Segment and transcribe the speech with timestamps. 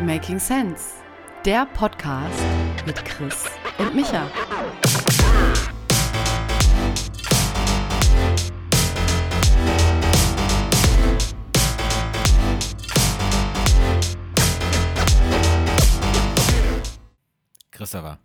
[0.00, 0.94] Making Sense,
[1.44, 2.42] der Podcast
[2.86, 3.44] mit Chris
[3.78, 4.26] und Micha.
[17.70, 18.18] Christopher.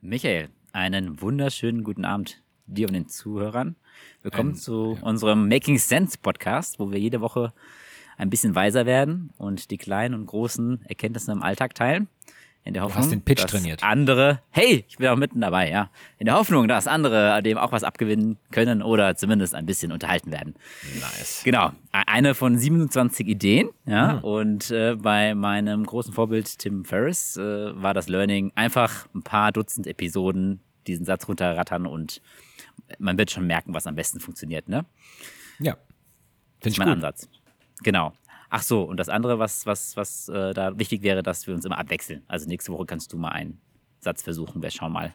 [0.00, 3.76] Michael, einen wunderschönen guten Abend dir und den Zuhörern.
[4.22, 5.02] Willkommen Ein- zu ja.
[5.06, 7.52] unserem Making Sense Podcast, wo wir jede Woche
[8.16, 12.08] ein bisschen weiser werden und die kleinen und großen Erkenntnisse im Alltag teilen.
[12.64, 13.84] In der Hoffnung, hast den Pitch dass trainiert.
[13.84, 15.88] andere, hey, ich bin auch mitten dabei, ja.
[16.18, 20.32] In der Hoffnung, dass andere dem auch was abgewinnen können oder zumindest ein bisschen unterhalten
[20.32, 20.56] werden.
[20.98, 21.42] Nice.
[21.44, 21.72] Genau, e-
[22.08, 24.14] eine von 27 Ideen, ja.
[24.14, 24.24] Mhm.
[24.24, 29.52] Und äh, bei meinem großen Vorbild Tim Ferriss äh, war das Learning einfach ein paar
[29.52, 30.58] Dutzend Episoden
[30.88, 32.20] diesen Satz runterrattern und
[32.98, 34.84] man wird schon merken, was am besten funktioniert, ne?
[35.60, 35.76] Ja.
[36.60, 36.94] Finde ich mein gut.
[36.96, 37.28] Ansatz.
[37.82, 38.12] Genau.
[38.48, 41.64] Ach so, und das andere, was, was, was äh, da wichtig wäre, dass wir uns
[41.64, 42.22] immer abwechseln.
[42.28, 43.60] Also nächste Woche kannst du mal einen
[43.98, 44.62] Satz versuchen.
[44.62, 45.14] Wir schauen mal,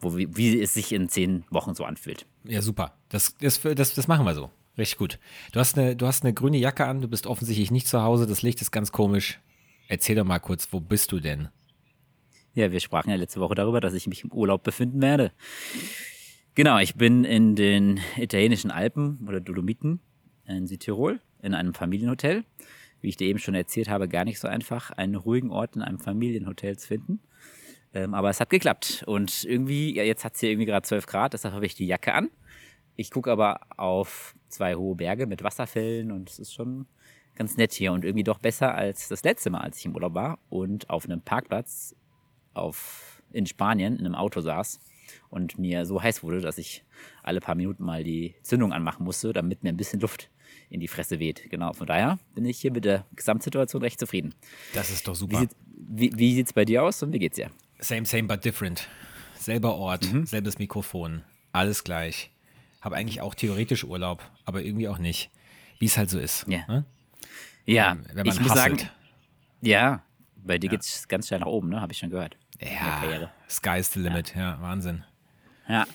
[0.00, 2.26] wo, wie, wie es sich in zehn Wochen so anfühlt.
[2.44, 2.94] Ja, super.
[3.08, 4.50] Das, das, das, das machen wir so.
[4.76, 5.18] Richtig gut.
[5.52, 8.26] Du hast, eine, du hast eine grüne Jacke an, du bist offensichtlich nicht zu Hause,
[8.26, 9.40] das Licht ist ganz komisch.
[9.88, 11.48] Erzähl doch mal kurz, wo bist du denn?
[12.54, 15.32] Ja, wir sprachen ja letzte Woche darüber, dass ich mich im Urlaub befinden werde.
[16.54, 20.00] Genau, ich bin in den italienischen Alpen oder Dolomiten
[20.46, 22.44] in Südtirol in einem Familienhotel.
[23.00, 25.82] Wie ich dir eben schon erzählt habe, gar nicht so einfach, einen ruhigen Ort in
[25.82, 27.20] einem Familienhotel zu finden.
[27.94, 29.04] Ähm, aber es hat geklappt.
[29.06, 31.86] Und irgendwie, ja, jetzt hat es hier irgendwie gerade 12 Grad, deshalb habe ich die
[31.86, 32.30] Jacke an.
[32.96, 36.86] Ich gucke aber auf zwei hohe Berge mit Wasserfällen und es ist schon
[37.36, 40.14] ganz nett hier und irgendwie doch besser als das letzte Mal, als ich im Urlaub
[40.14, 41.94] war und auf einem Parkplatz
[42.54, 44.80] auf, in Spanien in einem Auto saß
[45.30, 46.84] und mir so heiß wurde, dass ich
[47.22, 50.30] alle paar Minuten mal die Zündung anmachen musste, damit mir ein bisschen Luft
[50.70, 51.48] in die Fresse weht.
[51.50, 54.34] Genau, von daher bin ich hier mit der Gesamtsituation recht zufrieden.
[54.74, 55.40] Das ist doch Wie, super.
[55.40, 57.50] sieht, wie, wie sieht's bei dir aus und wie geht's dir?
[57.78, 58.88] Same, same, but different.
[59.38, 60.26] Selber Ort, Mhm.
[60.26, 62.30] selbes Mikrofon, alles gleich.
[62.80, 65.30] Habe eigentlich auch theoretisch Urlaub, aber irgendwie auch nicht.
[65.78, 66.44] Wie es halt so ist.
[66.48, 66.64] Ja.
[66.68, 66.84] Ne?
[67.66, 68.80] Ja, Wenn man ich muss hustelt.
[68.80, 68.90] sagen,
[69.60, 70.02] ja,
[70.36, 71.80] bei dir geht's ganz schnell nach oben, ne?
[71.80, 72.36] Habe ich schon gehört.
[72.60, 74.34] Ja, sky's the limit.
[74.34, 75.04] Ja, Wahnsinn.
[75.68, 75.86] Ja.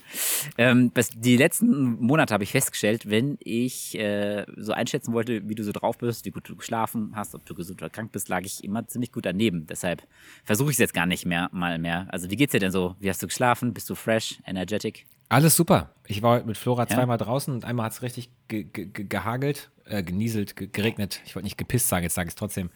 [0.58, 5.64] Ähm, die letzten Monate habe ich festgestellt, wenn ich äh, so einschätzen wollte, wie du
[5.64, 8.42] so drauf bist, wie gut du geschlafen hast, ob du gesund oder krank bist, lag
[8.44, 9.66] ich immer ziemlich gut daneben.
[9.68, 10.04] Deshalb
[10.44, 12.08] versuche ich es jetzt gar nicht mehr mal mehr.
[12.10, 12.96] Also wie geht's dir denn so?
[13.00, 13.74] Wie hast du geschlafen?
[13.74, 15.06] Bist du fresh, energetic?
[15.30, 15.90] Alles super.
[16.06, 16.90] Ich war heute mit Flora Ja?
[16.90, 21.22] zweimal draußen und einmal hat es richtig ge ge gehagelt, äh, genieselt, ge geregnet.
[21.26, 22.70] Ich wollte nicht gepisst sagen, jetzt sage ich es trotzdem.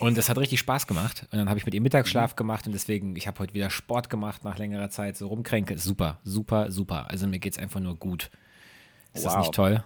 [0.00, 1.26] Und es hat richtig Spaß gemacht.
[1.30, 4.10] Und dann habe ich mit ihr Mittagsschlaf gemacht und deswegen, ich habe heute wieder Sport
[4.10, 5.78] gemacht nach längerer Zeit, so rumkränke.
[5.78, 7.08] Super, super, super.
[7.10, 8.30] Also mir geht es einfach nur gut.
[9.14, 9.40] Ist das Wow.
[9.40, 9.84] nicht toll?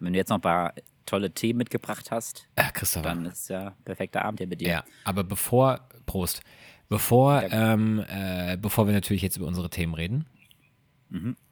[0.00, 0.74] Wenn du jetzt noch ein paar
[1.06, 3.08] tolle Themen mitgebracht hast, Christopher.
[3.08, 4.68] dann ist ja perfekter Abend hier mit dir.
[4.68, 6.42] Ja, aber bevor, Prost,
[6.88, 10.26] bevor, ähm, äh, bevor wir natürlich jetzt über unsere Themen reden,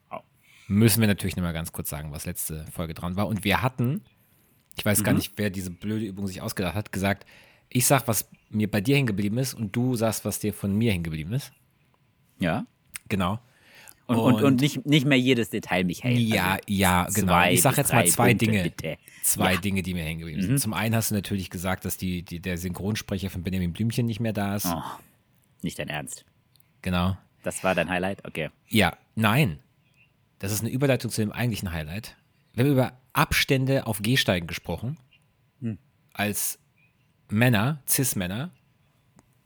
[0.09, 0.19] Au.
[0.67, 3.27] müssen wir natürlich nochmal ganz kurz sagen, was letzte Folge dran war.
[3.27, 4.03] Und wir hatten,
[4.77, 7.25] ich weiß gar nicht, wer diese blöde Übung sich ausgedacht hat, gesagt,
[7.71, 10.75] ich sag, was mir bei dir hängen geblieben ist und du sagst, was dir von
[10.77, 11.51] mir hängen geblieben ist.
[12.39, 12.65] Ja.
[13.09, 13.39] Genau.
[14.07, 16.19] Und, und, und nicht, nicht mehr jedes Detail mich hält.
[16.19, 17.47] Ja, Also ja, genau.
[17.47, 18.63] Ich sag jetzt mal zwei Punkte, Dinge.
[18.63, 18.97] Bitte.
[19.23, 19.57] Zwei Ja.
[19.57, 19.61] Mhm.
[19.61, 20.59] Dinge, die mir hängen geblieben sind.
[20.59, 24.19] Zum einen hast du natürlich gesagt, dass die, die, der Synchronsprecher von Benjamin Blümchen nicht
[24.19, 24.65] mehr da ist.
[24.65, 24.81] Oh,
[25.61, 26.25] nicht dein Ernst.
[26.81, 27.17] Genau.
[27.43, 28.25] Das war dein Highlight?
[28.25, 28.49] Okay.
[28.67, 29.59] Ja, nein.
[30.39, 32.17] Das ist eine Überleitung zu dem eigentlichen Highlight.
[32.53, 34.97] Wir haben über Abstände auf Gehsteigen gesprochen.
[36.13, 36.59] Als
[37.31, 38.51] Männer, Cis-Männer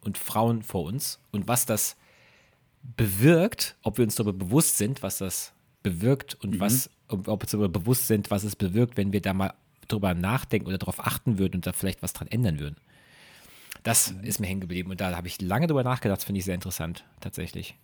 [0.01, 1.19] und Frauen vor uns.
[1.31, 1.96] Und was das
[2.96, 5.53] bewirkt, ob wir uns darüber bewusst sind, was das
[5.84, 9.22] bewirkt und was, ob, ob wir uns darüber bewusst sind, was es bewirkt, wenn wir
[9.22, 9.53] da mal
[9.88, 12.78] drüber nachdenken oder darauf achten würden und da vielleicht was dran ändern würden.
[13.84, 16.56] Das ist mir hängen geblieben und da habe ich lange drüber nachgedacht, finde ich sehr
[16.56, 17.75] interessant, tatsächlich,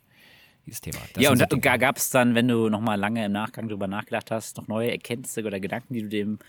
[0.66, 0.98] dieses Thema.
[1.14, 4.32] Das ja, und da, gab es dann, wenn du nochmal lange im Nachgang drüber nachgedacht
[4.32, 6.40] hast, noch neue Erkenntnisse oder Gedanken, die du dem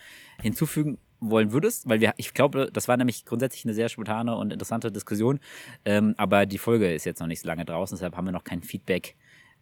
[0.41, 0.97] hinzufügen
[1.29, 1.87] wollen würdest?
[1.89, 5.39] Weil wir, ich glaube, das war nämlich grundsätzlich eine sehr spontane und interessante Diskussion,
[5.85, 8.43] ähm, aber die Folge ist jetzt noch nicht so lange draußen, deshalb haben wir noch
[8.43, 9.15] kein Feedback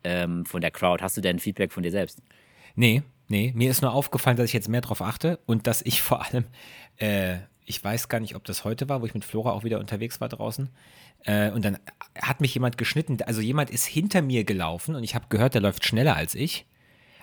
[0.04, 1.04] ähm, von der Crowd.
[1.04, 2.22] Hast du denn Feedback von dir selbst?
[2.76, 6.02] Nee, nee, mir ist nur aufgefallen, dass ich jetzt mehr drauf achte und dass ich
[6.02, 6.46] vor allem,
[6.98, 9.80] äh, ich weiß gar nicht, ob das heute war, wo ich mit Flora auch wieder
[9.80, 10.70] unterwegs war draußen.
[11.24, 11.78] Äh, und dann
[12.20, 13.18] hat mich jemand geschnitten.
[13.26, 16.66] Also jemand ist hinter mir gelaufen und ich habe gehört, der läuft schneller als ich.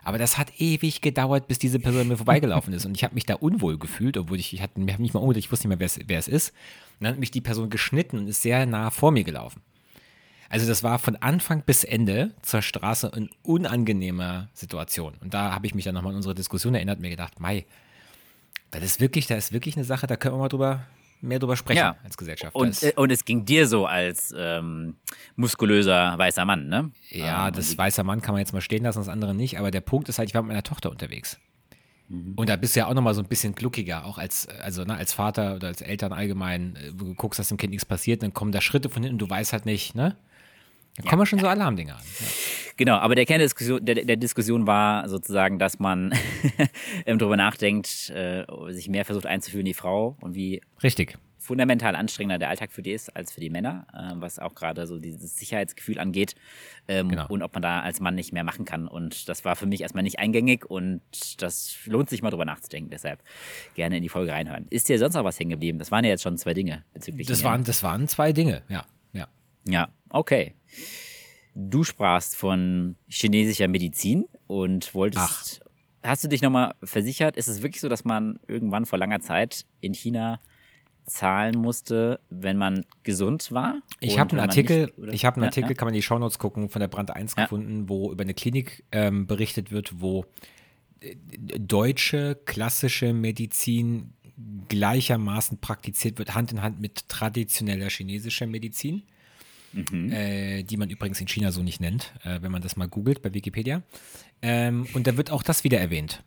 [0.09, 2.87] Aber das hat ewig gedauert, bis diese Person mir vorbeigelaufen ist.
[2.87, 5.21] Und ich habe mich da unwohl gefühlt, obwohl ich, ich hatte, mir hab nicht mal
[5.21, 6.55] unwohl, ich wusste nicht mehr, wer es- wer es ist.
[6.99, 9.61] Und dann hat mich die Person geschnitten und ist sehr nah vor mir gelaufen.
[10.49, 15.13] Also das war von Anfang bis Ende zur Straße eine unangenehme Situation.
[15.21, 17.67] Und da habe ich mich dann nochmal an unsere Diskussion erinnert und mir gedacht, Mai,
[18.71, 20.87] das ist wirklich, da ist wirklich eine Sache, da können wir mal drüber
[21.21, 21.97] mehr drüber sprechen Ja.
[22.05, 22.55] als Gesellschaft.
[22.55, 24.97] Und, äh, und es ging dir so als ähm,
[25.37, 26.91] muskulöser weißer Mann, ne?
[27.11, 29.59] Ja, Ähm, das weißer Mann kann man jetzt mal stehen lassen, das andere nicht.
[29.59, 31.39] Aber der Punkt ist halt, ich war mit meiner Tochter unterwegs.
[32.37, 34.95] Und da bist du ja auch nochmal so ein bisschen gluckiger, auch als, also, ne,
[34.97, 36.75] als Vater oder als Eltern allgemein.
[36.77, 39.29] äh, Du guckst, dass dem Kind nichts passiert, dann kommen da Schritte von hinten, du
[39.29, 40.17] weißt halt nicht, ne?
[41.03, 42.03] Da kommen schon so Alarmdinger an.
[42.21, 42.27] Ja.
[42.77, 46.13] Genau, aber der Kern der Diskussion, der, der Diskussion war sozusagen, dass man
[47.07, 51.19] ähm, darüber nachdenkt, äh, sich mehr versucht einzufühlen in die Frau und wie Richtig.
[51.41, 54.87] fundamental anstrengender der Alltag für die ist als für die Männer, äh, was auch gerade
[54.87, 56.37] so dieses Sicherheitsgefühl angeht
[56.87, 57.27] ähm, Genau.
[57.29, 58.87] und ob man da als Mann nicht mehr machen kann.
[58.87, 61.01] Und das war für mich erstmal nicht eingängig und
[61.43, 62.91] das lohnt sich mal drüber nachzudenken.
[62.91, 63.25] Deshalb
[63.75, 64.67] gerne in die Folge reinhören.
[64.71, 65.81] Ist dir sonst noch was hängen geblieben?
[65.81, 67.27] Das waren ja jetzt schon zwei Dinge bezüglich.
[67.27, 68.85] Das waren, das waren zwei Dinge, ja.
[69.13, 69.27] ja.
[69.67, 70.55] Ja, okay.
[71.55, 75.61] Du sprachst von chinesischer Medizin und wolltest.
[76.05, 77.37] Hast du dich nochmal versichert?
[77.37, 80.41] Ist es wirklich so, dass man irgendwann vor langer Zeit in China
[81.07, 83.81] zahlen musste, wenn man gesund war?
[83.99, 85.75] Ich habe einen Artikel, nicht- ich habe einen Ja, Artikel, ja.
[85.75, 87.45] kann man in die Shownotes gucken, von der Brand 1 Ja.
[87.45, 90.27] gefunden, wo über eine Klinik ähm, berichtet wird, wo
[91.01, 91.17] äh,
[91.59, 94.13] deutsche klassische Medizin
[94.69, 99.03] gleichermaßen praktiziert wird, Hand in Hand mit traditioneller chinesischer Medizin,
[99.73, 100.11] Mhm.
[100.13, 103.23] äh, die man übrigens in China so nicht nennt, äh, wenn man das mal googelt
[103.23, 103.83] bei Wikipedia.
[104.41, 106.23] Ähm, und da wird auch das wieder erwähnt.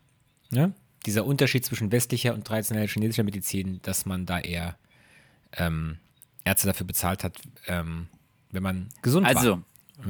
[0.51, 0.73] Ne?
[1.05, 4.77] Dieser Unterschied zwischen westlicher und traditioneller chinesischer Medizin, dass man da eher
[5.57, 5.97] ähm,
[6.43, 8.07] Ärzte dafür bezahlt hat, ähm,
[8.51, 9.35] wenn man gesund war.
[9.35, 9.65] Also, man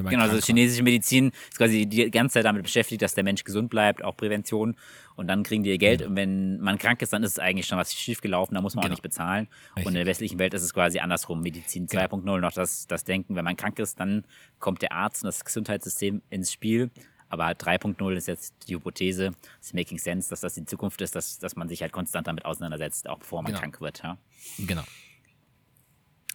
[0.10, 3.70] genau, also chinesische Medizin ist quasi die ganze Zeit damit beschäftigt, dass der Mensch gesund
[3.70, 4.76] bleibt, auch Prävention.
[5.16, 6.02] Und dann kriegen die ihr Geld.
[6.02, 8.82] Und wenn man krank ist, dann ist es eigentlich schon was schiefgelaufen, da muss man
[8.84, 8.94] Genau.
[8.94, 9.48] auch nicht bezahlen.
[9.76, 9.86] Richtig.
[9.86, 11.42] Und in der westlichen Welt ist es quasi andersrum.
[11.42, 14.24] Medizin 2.0 noch das, das Denken, wenn man krank ist, dann
[14.60, 16.90] kommt der Arzt und das Gesundheitssystem ins Spiel.
[17.30, 19.32] Aber halt 3.0 ist jetzt die Hypothese,
[19.62, 22.44] ist making sense, dass das die Zukunft ist, dass, dass man sich halt konstant damit
[22.46, 23.62] auseinandersetzt, auch bevor man Genau.
[23.62, 24.02] krank wird.
[24.04, 24.18] Ja.
[24.58, 24.84] Genau.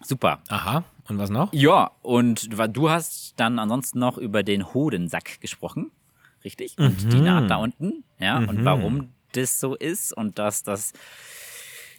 [0.02, 0.40] Super.
[0.48, 1.52] Aha, und was noch?
[1.52, 5.90] Ja, und du- hast dann ansonsten noch über den Hodensack gesprochen,
[6.44, 6.76] richtig?
[6.78, 10.92] Und die Naht da unten, ja, und warum das so ist und dass das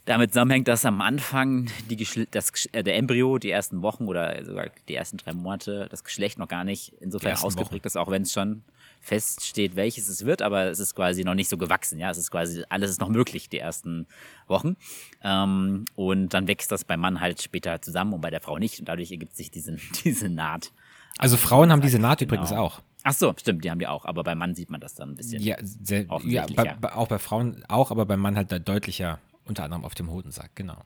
[0.06, 1.98] damit zusammenhängt, dass am Anfang die
[2.32, 6.38] das, äh, der Embryo die ersten Wochen oder sogar die ersten drei Monate das Geschlecht
[6.40, 8.64] noch gar nicht insofern ausgeprägt ist, auch wenn es schon
[9.02, 12.32] feststeht, welches es wird, aber es ist quasi noch nicht so gewachsen, ja, es ist
[12.32, 14.08] quasi, alles ist noch möglich, die ersten
[14.48, 14.76] Wochen
[15.24, 18.80] ähm, und dann wächst das beim Mann halt später zusammen und bei der Frau nicht
[18.80, 20.72] und dadurch ergibt sich diesen, diese Naht.
[21.18, 22.34] Also Frauen haben diese Naht Genau.
[22.34, 22.82] übrigens auch.
[23.04, 25.16] Ach so, stimmt, die haben die auch, aber beim Mann sieht man das dann ein
[25.16, 25.42] bisschen.
[25.42, 26.78] Ja, sehr, ja Offensichtlich, bei, ja.
[26.80, 30.12] bei, auch bei Frauen auch, aber beim Mann halt da deutlicher, unter anderem auf dem
[30.12, 30.84] Hodensack, genau.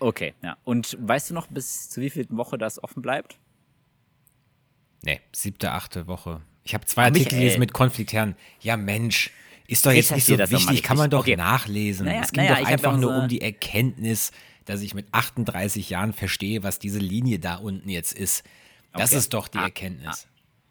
[0.00, 0.56] Okay, ja.
[0.64, 3.38] Und weißt du noch, bis zu wievielten Woche das offen bleibt?
[5.02, 6.42] Nee, siebte, achte Woche.
[6.64, 8.36] Ich habe zwei Ah, Artikel gelesen mit Konfliktären.
[8.60, 9.30] Ja, Mensch,
[9.66, 11.36] ist doch jetzt nicht so wichtig, kann man doch Okay.
[11.36, 12.06] nachlesen.
[12.06, 14.32] Naja, es ging naja, doch einfach nur so- um die Erkenntnis,
[14.64, 18.44] dass ich mit 38 Jahren verstehe, was diese Linie da unten jetzt ist.
[18.92, 19.18] Das Okay.
[19.18, 20.26] ist doch die Ah, Erkenntnis.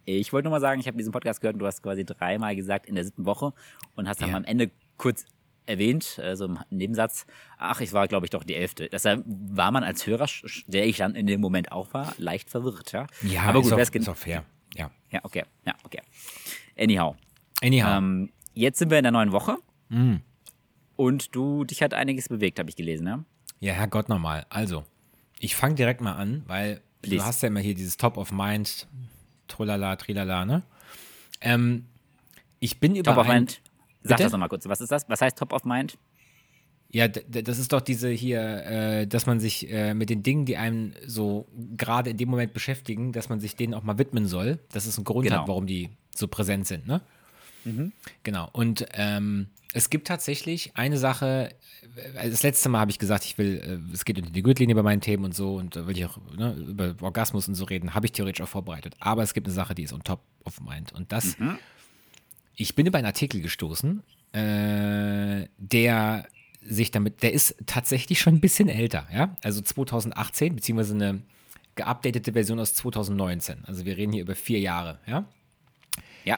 [0.06, 2.56] Ich wollte nur mal sagen, ich habe diesen Podcast gehört und du hast quasi dreimal
[2.56, 3.54] gesagt in der siebten Woche
[3.96, 4.36] und hast dann Ja.
[4.38, 5.26] am Ende kurz
[5.66, 7.26] erwähnt, äh, so im Nebensatz,
[7.58, 8.90] ach, ich war, glaube ich, doch die elfte.
[8.90, 10.28] Deshalb war man als Hörer,
[10.68, 13.08] der ich dann in dem Moment auch war, leicht verwirrt, ja.
[13.22, 14.44] Ja, aber gut, ist, auch, ist auch fair.
[14.76, 14.92] Ja.
[15.12, 16.02] Ja, okay, ja, okay.
[16.78, 17.16] Anyhow.
[17.62, 17.90] Anyhow.
[17.98, 19.58] Ähm, jetzt sind wir in der neuen Woche
[19.90, 20.16] Mm.
[20.96, 23.24] und du, dich hat einiges bewegt, habe ich gelesen, ja?
[23.60, 24.46] Ja, Herrgott nochmal.
[24.50, 24.84] Also,
[25.40, 27.18] ich fange direkt mal an, weil Please.
[27.18, 28.88] du hast ja immer hier dieses Top of Mind,
[29.48, 30.64] Trolala, Trilala, ne?
[31.42, 31.86] Ähm,
[32.60, 33.62] ich bin über Top of Mind.
[34.02, 34.24] Sag Bitte?
[34.24, 34.66] das nochmal kurz.
[34.68, 35.08] Was ist das?
[35.10, 35.98] Was heißt Top of Mind?
[36.96, 40.58] Ja, das ist doch diese hier, äh, dass man sich äh, mit den Dingen, die
[40.58, 44.60] einem so gerade in dem Moment beschäftigen, dass man sich denen auch mal widmen soll.
[44.72, 45.42] Dass es einen Grund Genau.
[45.42, 47.02] hat, warum die so präsent sind, ne?
[48.24, 48.50] Genau.
[48.52, 51.50] Und ähm, es gibt tatsächlich eine Sache,
[52.16, 54.76] äh, das letzte Mal habe ich gesagt, ich will, äh, es geht unter die Gürtellinie
[54.76, 57.64] bei meinen Themen und so und da will ich auch ne, über Orgasmus und so
[57.66, 58.96] reden, habe ich theoretisch auch vorbereitet.
[59.00, 60.92] Aber es gibt eine Sache, die ist on top of mind.
[60.94, 61.38] Und das,
[62.56, 66.28] ich bin über einen Artikel gestoßen, äh, der
[66.66, 69.36] sich damit, der ist tatsächlich schon ein bisschen älter, ja.
[69.42, 71.22] Also 2018, beziehungsweise eine
[71.76, 73.66] geupdatete Version aus 2019.
[73.66, 75.26] Also wir reden hier über vier Jahre, ja.
[76.24, 76.38] Ja.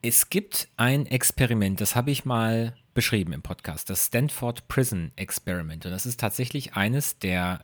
[0.00, 5.86] Es gibt ein Experiment, das habe ich mal beschrieben im Podcast, das Stanford Prison Experiment.
[5.86, 7.62] Und das ist tatsächlich eines der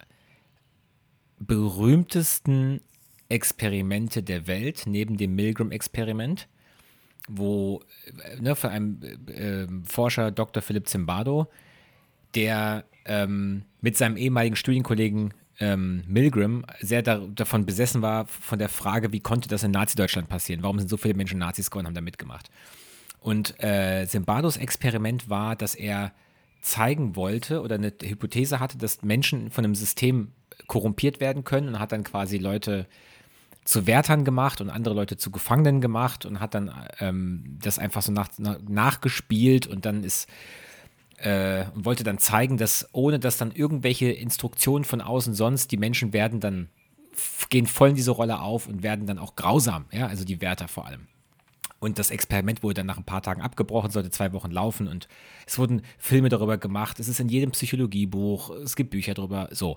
[1.39, 2.81] berühmtesten
[3.29, 6.49] Experimente der Welt, neben dem Milgram-Experiment,
[7.29, 10.63] wo äh, ne, von einem äh, Forscher Dr.
[10.63, 11.49] Philipp Zimbardo,
[12.35, 18.69] der ähm, mit seinem ehemaligen Studienkollegen ähm, Milgram sehr da, davon besessen war, von der
[18.69, 20.63] Frage, wie konnte das in Nazi-Deutschland passieren?
[20.63, 22.51] Warum sind so viele Menschen Nazis geworden und haben da mitgemacht?
[23.21, 26.13] Und äh, Zimbardos Experiment war, dass er
[26.61, 30.33] zeigen wollte oder eine Hypothese hatte, dass Menschen von einem System
[30.67, 32.87] korrumpiert werden können und hat dann quasi Leute
[33.69, 38.01] zu Wärtern gemacht und andere Leute zu Gefangenen gemacht und hat dann ähm, das einfach
[38.01, 40.27] so nach, nach, nachgespielt und dann ist
[41.19, 45.77] äh, und wollte dann zeigen, dass ohne dass dann irgendwelche Instruktionen von außen sonst, die
[45.77, 46.71] Menschen werden dann
[47.51, 50.67] gehen voll in diese Rolle auf und werden dann auch grausam, ja, also die Wärter
[50.67, 51.07] vor allem.
[51.79, 55.09] Und das Experiment wurde dann nach ein paar Tagen abgebrochen, sollte zwei Wochen laufen und
[55.47, 57.01] es wurden Filme darüber gemacht.
[57.01, 59.51] Es ist in jedem Psychologiebuch, es gibt Bücher darüber.
[59.51, 59.77] So.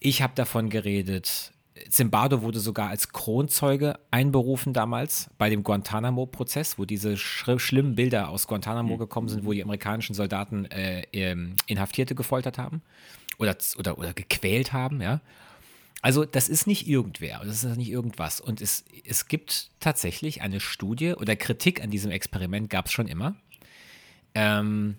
[0.00, 1.52] Ich habe davon geredet.
[1.88, 8.28] Zimbardo wurde sogar als Kronzeuge einberufen damals bei dem Guantanamo-Prozess, wo diese sch schlimmen Bilder
[8.28, 8.98] aus Guantanamo mhm.
[8.98, 12.82] gekommen sind, wo die amerikanischen Soldaten äh, ähm, Inhaftierte gefoltert haben
[13.38, 15.20] oder, oder, oder gequält haben, ja.
[16.00, 18.40] Also das ist nicht irgendwer, das ist nicht irgendwas.
[18.40, 23.08] Und es, es gibt tatsächlich eine Studie oder Kritik an diesem Experiment gab es schon
[23.08, 23.34] immer.
[24.34, 24.98] Ähm,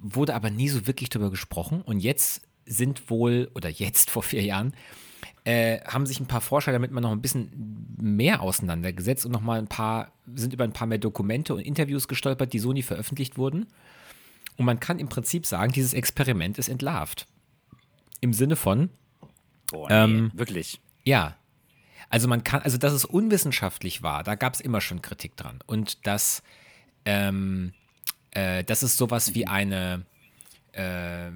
[0.00, 1.82] wurde aber nie so wirklich darüber gesprochen.
[1.82, 4.72] Und jetzt sind wohl, oder jetzt vor vier Jahren,
[5.44, 9.40] äh, haben sich ein paar Forscher damit mal noch ein bisschen mehr auseinandergesetzt und noch
[9.40, 12.82] mal ein paar, sind über ein paar mehr Dokumente und Interviews gestolpert, die so nie
[12.82, 13.66] veröffentlicht wurden.
[14.56, 17.26] Und man kann im Prinzip sagen, dieses Experiment ist entlarvt.
[18.20, 18.90] Im Sinne von,
[19.70, 20.80] Boah, nee, ähm, wirklich.
[21.04, 21.36] Ja.
[22.08, 25.60] Also man kann, also dass es unwissenschaftlich war, da gab es immer schon Kritik dran.
[25.66, 26.42] Und dass,
[27.04, 27.72] ähm,
[28.32, 30.04] äh, das ist sowas wie eine,
[30.72, 31.30] äh,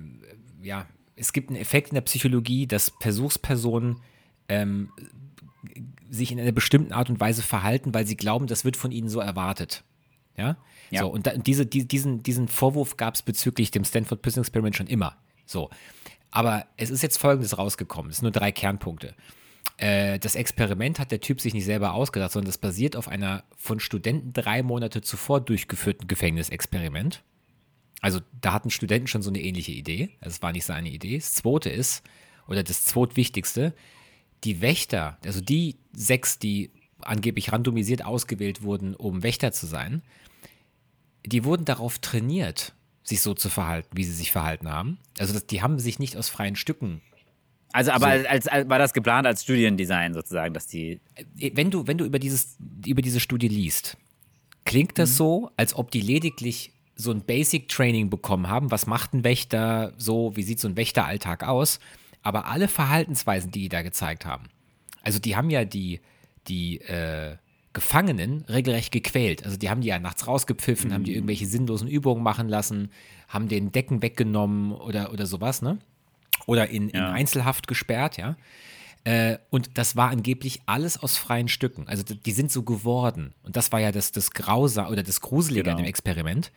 [0.63, 0.87] ja,
[1.17, 4.01] es gibt einen Effekt in der Psychologie, dass Versuchspersonen
[4.49, 4.91] ähm,
[6.11, 9.09] sich in einer bestimmten Art und Weise verhalten, weil sie glauben, das wird von ihnen
[9.09, 9.85] so erwartet.
[10.37, 10.57] Ja.
[10.91, 11.03] ja.
[11.03, 14.77] So, und da, diese, die, diesen, diesen Vorwurf gab es bezüglich dem Stanford Prison Experiment
[14.77, 15.17] schon immer.
[15.47, 15.71] So.
[16.31, 18.11] Aber es ist jetzt Folgendes rausgekommen.
[18.11, 19.15] Es sind nur drei Kernpunkte.
[19.77, 23.45] Äh, das Experiment hat der Typ sich nicht selber ausgedacht, sondern das basiert auf einer
[23.57, 27.23] von Studenten drei Monate zuvor durchgeführten Gefängnisexperiment.
[28.01, 30.11] Also da hatten Studenten schon so eine ähnliche Idee.
[30.21, 31.17] Also es war nicht seine Idee.
[31.17, 32.03] Das zweite ist,
[32.47, 33.75] oder das zweitwichtigste,
[34.45, 36.71] die Wächter, also die sechs, die
[37.01, 40.03] angeblich randomisiert ausgewählt wurden, um Wächter zu sein,
[41.25, 44.99] die wurden darauf trainiert, sich so zu verhalten, wie sie sich verhalten haben.
[45.19, 47.01] Also das, die haben sich nicht aus freien Stücken.
[47.73, 48.29] Also aber so.
[48.29, 51.01] als, als, war das geplant als Studiendesign sozusagen, dass die.
[51.17, 53.97] Äh, wenn du, wenn du über, dieses, über diese Studie liest,
[54.65, 55.15] klingt das mhm.
[55.15, 58.71] so, als ob die lediglich so ein Basic Training bekommen haben.
[58.71, 60.37] Was macht ein Wächter so?
[60.37, 61.81] Wie sieht so ein Wächteralltag aus?
[62.23, 64.45] Aber alle Verhaltensweisen, die die da gezeigt haben,
[65.03, 66.01] also die haben ja die,
[66.49, 67.37] die äh,
[67.75, 69.45] Gefangenen regelrecht gequält.
[69.45, 70.95] Also die haben die ja nachts rausgepfiffen, mhm.
[70.95, 71.17] haben die mhm.
[71.17, 72.91] irgendwelche sinnlosen Übungen machen lassen,
[73.29, 75.79] haben den Decken weggenommen oder, oder sowas, ne?
[76.47, 76.99] Oder in, ja.
[76.99, 78.37] in Einzelhaft gesperrt, ja.
[79.05, 81.87] Äh, und das war angeblich alles aus freien Stücken.
[81.89, 83.35] Also die sind so geworden.
[83.43, 85.77] Und das war ja das, das Grausa oder das Gruselige genau.
[85.77, 86.53] an dem Experiment.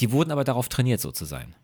[0.00, 1.54] Die wurden aber darauf trainiert, so zu sein.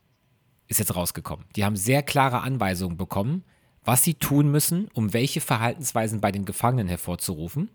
[0.67, 1.47] Ist jetzt rausgekommen.
[1.57, 3.45] Die haben sehr klare Anweisungen bekommen,
[3.85, 7.71] was sie tun müssen, um welche Verhaltensweisen bei den Gefangenen hervorzurufen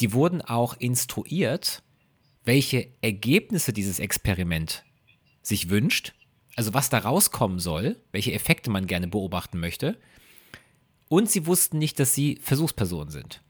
[0.00, 1.82] die wurden auch instruiert,
[2.44, 4.84] welche Ergebnisse dieses Experiment
[5.42, 6.14] sich wünscht,
[6.56, 9.98] also was da rauskommen soll, welche Effekte man gerne beobachten möchte.
[11.08, 13.42] Und sie wussten nicht, dass sie Versuchspersonen sind.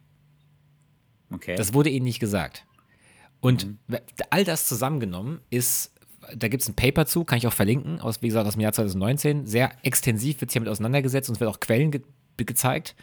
[1.31, 1.57] Okay.
[1.57, 2.67] Das wurde ihnen nicht gesagt.
[3.41, 3.99] Und mhm.
[4.31, 5.93] all das zusammengenommen ist,
[6.37, 8.61] da gibt es ein Paper zu, kann ich auch verlinken, aus, wie gesagt, aus dem
[8.61, 9.47] Jahr 2019.
[9.47, 12.03] Sehr extensiv wird sich damit auseinandergesetzt und es wird auch Quellen ge
[12.37, 12.95] gezeigt,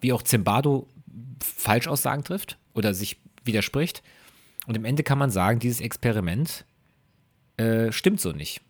[0.00, 0.88] wie auch Zimbardo
[1.40, 4.02] Falschaussagen trifft oder sich widerspricht.
[4.66, 6.64] Und am Ende kann man sagen, dieses Experiment
[7.56, 8.62] äh, stimmt so nicht.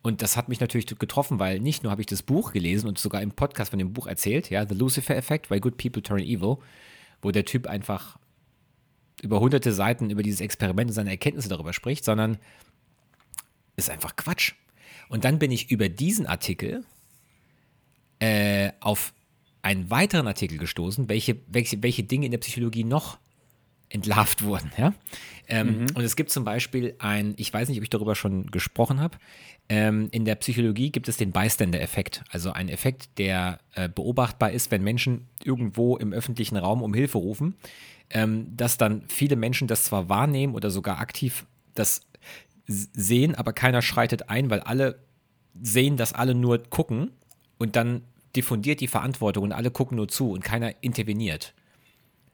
[0.00, 2.98] Und das hat mich natürlich getroffen, weil nicht nur habe ich das Buch gelesen und
[2.98, 6.20] sogar im Podcast von dem Buch erzählt, ja, The Lucifer Effect, Why Good People Turn
[6.20, 6.56] Evil,
[7.20, 8.18] wo der Typ einfach
[9.20, 12.38] über hunderte Seiten über dieses Experiment und seine Erkenntnisse darüber spricht, sondern
[13.78, 14.52] ist einfach Quatsch.
[15.08, 16.84] Und dann bin ich über diesen Artikel
[18.18, 19.14] äh, auf
[19.62, 23.18] einen weiteren Artikel gestoßen, welche, welche, welche Dinge in der Psychologie noch
[23.88, 24.70] entlarvt wurden.
[24.76, 24.92] Ja?
[25.46, 25.86] Ähm, mhm.
[25.94, 29.16] Und es gibt zum Beispiel ein, ich weiß nicht, ob ich darüber schon gesprochen habe,
[29.70, 34.70] ähm, in der Psychologie gibt es den Bystander-Effekt, also ein Effekt, der äh, beobachtbar ist,
[34.70, 37.54] wenn Menschen irgendwo im öffentlichen Raum um Hilfe rufen,
[38.10, 42.00] ähm, dass dann viele Menschen das zwar wahrnehmen oder sogar aktiv das
[42.68, 45.00] sehen, aber keiner schreitet ein, weil alle
[45.60, 47.10] sehen, dass alle nur gucken
[47.58, 48.02] und dann
[48.36, 51.54] diffundiert die Verantwortung und alle gucken nur zu und keiner interveniert.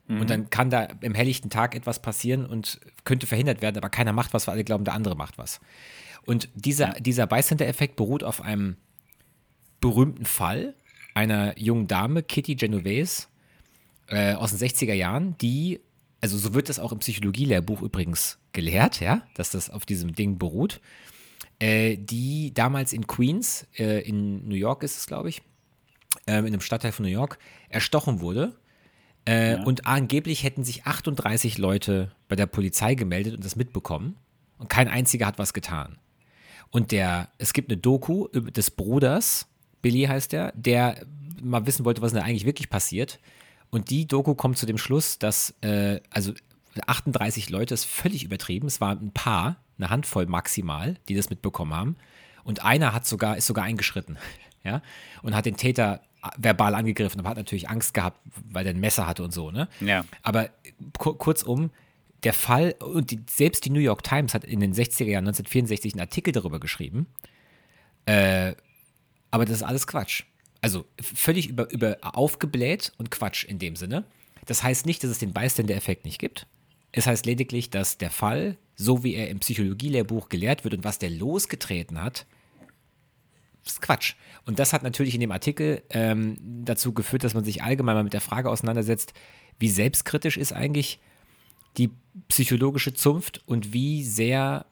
[0.08, 0.20] Mhm.
[0.20, 4.12] Und dann kann da im helllichten Tag etwas passieren und könnte verhindert werden, aber keiner
[4.12, 5.60] macht was, weil alle glauben, der andere macht was.
[6.26, 8.76] Und dieser, dieser Bystander-Effekt beruht auf einem
[9.80, 10.74] berühmten Fall
[11.14, 13.28] einer jungen Dame, Kitty Genovese,
[14.08, 15.80] äh, aus den 60er Jahren, die,
[16.24, 20.38] also so wird das auch im Psychologielehrbuch übrigens gelehrt, ja, dass das auf diesem Ding
[20.38, 20.80] beruht.
[21.58, 25.42] äh, die damals in Queens, äh, in New York ist es, glaube ich,
[26.26, 27.38] ähm, in einem Stadtteil von New York,
[27.68, 28.56] erstochen wurde.
[29.26, 29.62] Äh, Ja.
[29.64, 34.16] Und angeblich hätten sich 38 Leute bei der Polizei gemeldet und das mitbekommen.
[34.58, 35.98] Und kein einziger hat was getan.
[36.70, 39.46] Und der, es gibt eine Doku des Bruders,
[39.82, 41.04] Billy heißt der, der
[41.42, 43.20] mal wissen wollte, was denn da eigentlich wirklich passiert.
[43.74, 46.32] Und die Doku kommt zu dem Schluss, dass, äh, also
[46.86, 48.68] 38 Leute ist völlig übertrieben.
[48.68, 51.96] Es waren ein paar, eine Handvoll maximal, die das mitbekommen haben.
[52.44, 54.16] Und einer hat sogar, ist sogar eingeschritten,
[54.64, 54.80] ja,
[55.22, 56.02] und hat den Täter
[56.36, 59.68] verbal angegriffen, aber hat natürlich Angst gehabt, weil er ein Messer hatte und so, ne?
[59.80, 60.04] Ja.
[60.22, 60.50] Aber
[60.96, 61.70] ku- kurzum,
[62.22, 65.94] der Fall, und die, selbst die New York Times hat in den 60er Jahren 1964
[65.94, 67.06] einen Artikel darüber geschrieben.
[68.06, 68.54] Äh,
[69.30, 70.22] aber das ist alles Quatsch.
[70.64, 74.06] Also völlig über, über aufgebläht und Quatsch in dem Sinne.
[74.46, 76.46] Das heißt nicht, dass es den Bystander-Effekt nicht gibt.
[76.90, 80.98] Es heißt lediglich, dass der Fall, so wie er im Psychologielehrbuch gelehrt wird und was
[80.98, 82.24] der losgetreten hat,
[83.62, 84.14] ist Quatsch.
[84.46, 88.04] Und das hat natürlich in dem Artikel ähm, dazu geführt, dass man sich allgemein mal
[88.04, 89.12] mit der Frage auseinandersetzt,
[89.58, 90.98] wie selbstkritisch ist eigentlich
[91.76, 91.90] die
[92.28, 94.64] psychologische Zunft und wie sehr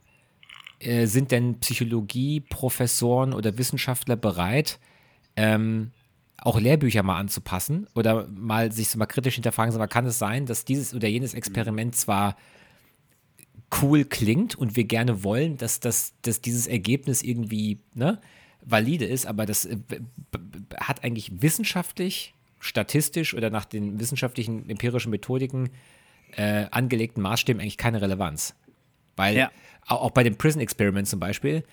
[0.78, 4.78] äh, sind denn Psychologieprofessoren oder Wissenschaftler bereit,
[5.36, 5.90] ähm,
[6.38, 10.46] auch Lehrbücher mal anzupassen oder mal sich so mal kritisch hinterfragen, mal, kann es sein,
[10.46, 12.36] dass dieses oder jenes Experiment zwar
[13.80, 18.20] cool klingt und wir gerne wollen, dass, das, dass dieses Ergebnis irgendwie ne,
[18.64, 19.78] valide ist, aber das äh,
[20.76, 25.70] hat eigentlich wissenschaftlich, statistisch oder nach den wissenschaftlichen empirischen Methodiken
[26.36, 28.54] äh, angelegten Maßstäben eigentlich keine Relevanz.
[29.16, 29.50] Weil Ja.
[29.86, 31.64] au- auch bei dem Prison Experiment zum Beispiel,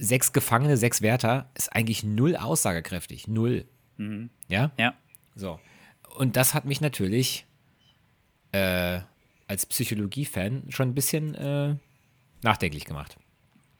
[0.00, 3.28] sechs Gefangene, sechs Wärter ist eigentlich null aussagekräftig.
[3.28, 3.66] Null.
[4.48, 4.70] Ja?
[4.78, 4.94] Ja.
[5.34, 5.58] So.
[6.16, 7.46] Und das hat mich natürlich
[8.52, 9.00] äh,
[9.48, 11.76] als Psychologie-Fan schon ein bisschen äh,
[12.42, 13.16] nachdenklich gemacht.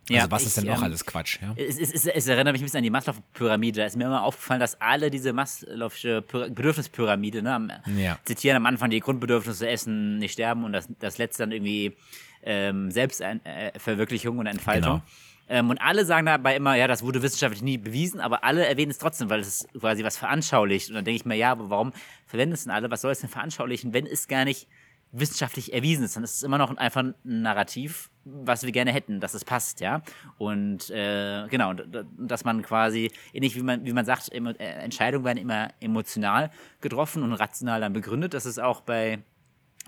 [0.08, 1.40] Ja, also was ich, ist denn noch ähm, alles Quatsch?
[1.42, 1.52] Ja?
[1.56, 3.80] Es, es, es, es erinnert mich ein bisschen an die Maslow-Pyramide.
[3.80, 8.16] Da ist mir immer aufgefallen, dass alle diese Maslow'sche Pyra- Bedürfnispyramide, ne, am, Ja.
[8.24, 11.96] zitieren am Anfang die Grundbedürfnisse, Essen, nicht sterben und das, das letzte dann irgendwie
[12.44, 15.00] ähm, Selbstverwirklichung und Entfaltung.
[15.00, 15.02] Genau.
[15.48, 18.90] Ähm, und alle sagen dabei immer, ja, das wurde wissenschaftlich nie bewiesen, aber alle erwähnen
[18.90, 20.88] es trotzdem, weil es quasi was veranschaulicht.
[20.88, 21.92] Und dann denke ich mir, ja, aber warum
[22.26, 22.90] verwenden es denn alle?
[22.90, 24.68] Was soll es denn veranschaulichen, wenn es gar nicht
[25.12, 26.16] wissenschaftlich erwiesen ist?
[26.16, 29.80] Dann ist es immer noch einfach ein Narrativ, was wir gerne hätten, dass es passt,
[29.80, 30.02] ja.
[30.36, 35.24] Und äh, genau, d- dass man quasi, ähnlich wie man, wie man sagt, äh, Entscheidungen
[35.24, 38.34] werden immer emotional getroffen und rational dann begründet.
[38.34, 39.20] Das ist auch bei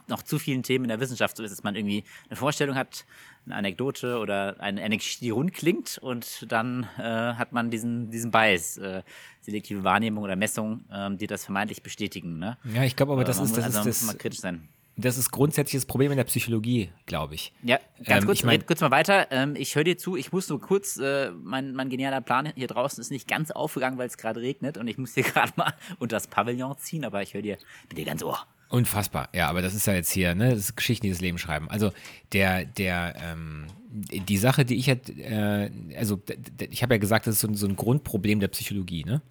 [0.07, 3.05] noch zu vielen Themen in der Wissenschaft so ist, dass man irgendwie eine Vorstellung hat,
[3.51, 8.31] eine Anekdote oder eine, Geschichte, die rund klingt und dann äh, hat man diesen, diesen
[8.31, 9.03] Bias, äh,
[9.41, 12.39] selektive Wahrnehmung oder Messung, ähm, die das vermeintlich bestätigen.
[12.39, 12.57] Ne?
[12.75, 14.41] Ja, ich glaube aber, das man ist, muss, das, also muss ist mal das, kritisch
[14.41, 14.69] sein.
[14.97, 17.53] das ist grundsätzlich das Problem in der Psychologie, glaube ich.
[17.63, 19.29] Ja, ganz Ähm, kurz, ich mein- kurz mal weiter.
[19.31, 20.17] Ähm, ich höre dir zu.
[20.17, 23.97] Ich muss nur kurz, äh, mein, mein genialer Plan hier draußen ist nicht ganz aufgegangen,
[23.99, 27.23] weil es gerade regnet und ich muss hier gerade mal unter das Pavillon ziehen, aber
[27.23, 27.57] ich höre dir,
[27.89, 28.47] bin dir ganz ohr.
[28.71, 31.39] Unfassbar, ja, aber das ist ja jetzt hier, ne, das ist Geschichten, die das Leben
[31.39, 31.71] schreiben.
[31.71, 31.91] Also
[32.33, 36.21] der, der, ähm, die Sache, die ich halt, äh, also
[36.69, 39.23] ich habe ja gesagt, das ist so, ein- so ein Grundproblem der Psychologie, ne?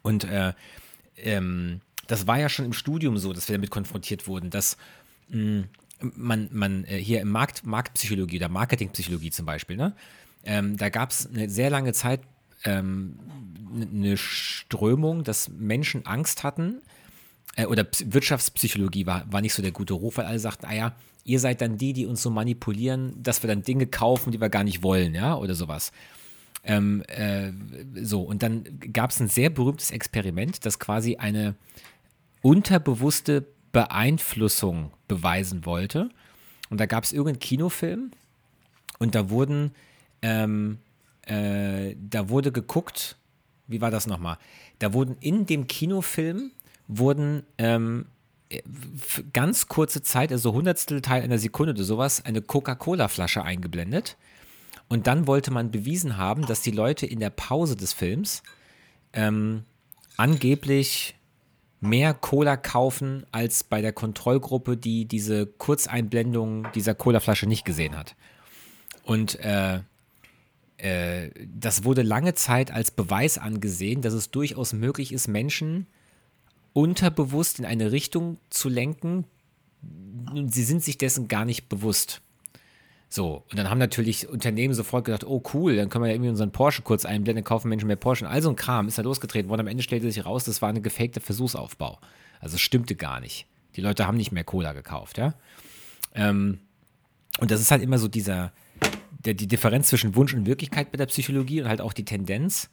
[0.00, 0.54] Und äh,
[1.18, 4.78] ähm, das war ja schon im Studium so, dass wir damit konfrontiert wurden, dass
[5.28, 5.64] mh,
[6.00, 9.94] man, man äh, hier im Markt, Marktpsychologie oder Marketingpsychologie zum Beispiel, ne?
[10.44, 12.20] Ähm, da gab es eine sehr lange Zeit
[12.64, 13.18] ähm,
[13.92, 16.80] eine Strömung, dass Menschen Angst hatten,
[17.56, 20.74] äh, oder Ps- Wirtschaftspsychologie war, war nicht so der gute Ruf, weil alle sagten, ah
[20.74, 24.40] ja, ihr seid dann die, die uns so manipulieren, dass wir dann Dinge kaufen, die
[24.40, 25.92] wir gar nicht wollen, ja, oder sowas.
[26.64, 27.52] Ähm, äh,
[28.02, 31.54] so, und dann gab es ein sehr berühmtes Experiment, das quasi eine
[32.40, 36.10] unterbewusste Beeinflussung beweisen wollte.
[36.70, 38.12] Und da gab es irgendeinen Kinofilm
[38.98, 39.72] und da wurden,
[40.22, 40.78] ähm,
[41.26, 43.16] äh, da wurde geguckt,
[43.66, 44.38] wie war das nochmal?
[44.78, 46.52] Da wurden in dem Kinofilm
[46.98, 48.06] wurden ähm,
[48.96, 54.16] für ganz kurze Zeit, also Hundertstel Teil einer Sekunde oder sowas, eine Coca-Cola-Flasche eingeblendet.
[54.88, 58.42] Und dann wollte man bewiesen haben, dass die Leute in der Pause des Films
[59.14, 59.64] ähm,
[60.16, 61.14] angeblich
[61.80, 68.14] mehr Cola kaufen als bei der Kontrollgruppe, die diese Kurzeinblendung dieser Colaflasche nicht gesehen hat.
[69.04, 69.80] Und äh,
[70.76, 75.86] äh, das wurde lange Zeit als Beweis angesehen, dass es durchaus möglich ist, Menschen
[76.72, 79.24] unterbewusst in eine Richtung zu lenken.
[80.46, 82.20] Sie sind sich dessen gar nicht bewusst.
[83.08, 86.30] So, und dann haben natürlich Unternehmen sofort gedacht, oh cool, dann können wir ja irgendwie
[86.30, 88.24] unseren Porsche kurz einblenden, kaufen Menschen mehr Porsche.
[88.24, 89.60] Und all so ein Kram ist da losgetreten worden.
[89.60, 91.98] Am Ende stellte sich raus, das war eine gefakte Versuchsaufbau.
[92.40, 93.46] Also es stimmte gar nicht.
[93.76, 95.34] Die Leute haben nicht mehr Cola gekauft, ja.
[96.14, 96.60] Ähm,
[97.38, 98.52] und das ist halt immer so dieser,
[99.24, 102.70] der, die Differenz zwischen Wunsch und Wirklichkeit bei der Psychologie und halt auch die Tendenz.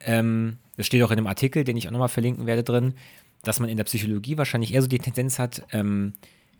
[0.00, 2.94] Ähm, das steht auch in einem Artikel, den ich auch nochmal verlinken werde drin,
[3.42, 6.14] dass man in der Psychologie wahrscheinlich eher so die Tendenz hat, ähm,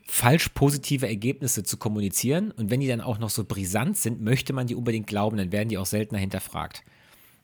[0.07, 2.51] falsch positive Ergebnisse zu kommunizieren.
[2.53, 5.53] Und wenn die dann auch noch so brisant sind, möchte man die unbedingt glauben, dann
[5.53, 6.83] werden die auch seltener hinterfragt.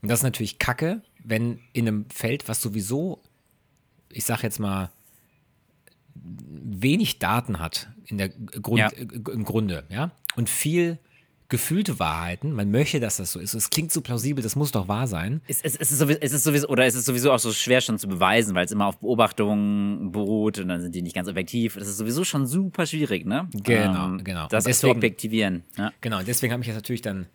[0.03, 3.21] Und das ist natürlich Kacke, wenn in einem Feld, was sowieso,
[4.11, 4.91] ich sag jetzt mal,
[6.15, 8.89] wenig Daten hat in der Grund, Ja.
[8.89, 10.99] äh, im Grunde, ja, und viel
[11.49, 13.55] gefühlte Wahrheiten, man möchte, dass das so ist.
[13.55, 15.43] Es klingt so plausibel, das muss doch wahr sein.
[15.47, 17.81] Es, es, es, ist sowieso, es ist sowieso, oder es ist sowieso auch so schwer
[17.81, 21.29] schon zu beweisen, weil es immer auf Beobachtungen beruht und dann sind die nicht ganz
[21.29, 21.75] objektiv.
[21.77, 23.49] Das ist sowieso schon super schwierig, ne?
[23.53, 24.47] Genau, genau.
[24.49, 25.65] Das ist zu deswegen- objektivieren.
[25.77, 25.93] Ja.
[26.01, 27.27] Genau, deswegen habe ich jetzt natürlich dann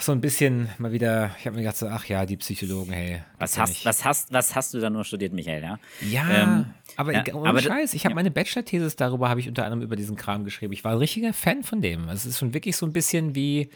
[0.00, 3.22] so ein bisschen mal wieder, ich habe mir gedacht, so, ach ja, die Psychologen, hey.
[3.38, 5.78] Was ja hast, was, hast, was hast du da nur studiert, Michael, ja?
[6.10, 6.66] Ja, Ähm,
[6.96, 9.82] aber, ja, ohne aber da- Scheiß, ich habe meine Bachelor-Thesis darüber, habe ich unter anderem
[9.82, 10.72] über diesen Kram geschrieben.
[10.72, 12.08] Ich war ein richtiger Fan von dem.
[12.08, 13.70] Es ist schon wirklich so ein bisschen wie,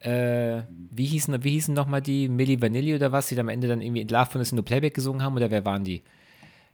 [0.00, 3.68] äh, wie hießen, wie hießen nochmal die Milli Vanilli oder was, die dann am Ende
[3.68, 6.02] dann irgendwie in Love von No Playback gesungen haben oder wer waren die?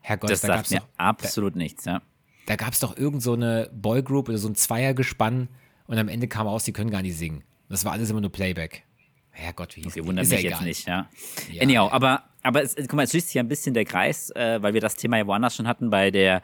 [0.00, 2.02] Herrgott, Das da sagt gab's mir absolut nichts, ja.
[2.46, 5.48] da gab es doch irgend so eine Boygroup oder so ein Zweiergespann
[5.86, 7.42] und am Ende kam raus, die können gar nicht singen.
[7.68, 8.84] Das war alles immer nur Playback.
[9.30, 11.08] Herrgott, wie hieß wundern Ist mich ja jetzt nicht, ja.
[11.50, 11.62] Ja.
[11.62, 14.62] Anyhow, aber, aber es, guck mal, es schließt sich ja ein bisschen der Kreis, äh,
[14.62, 16.40] weil wir das Thema ja woanders schon hatten bei der,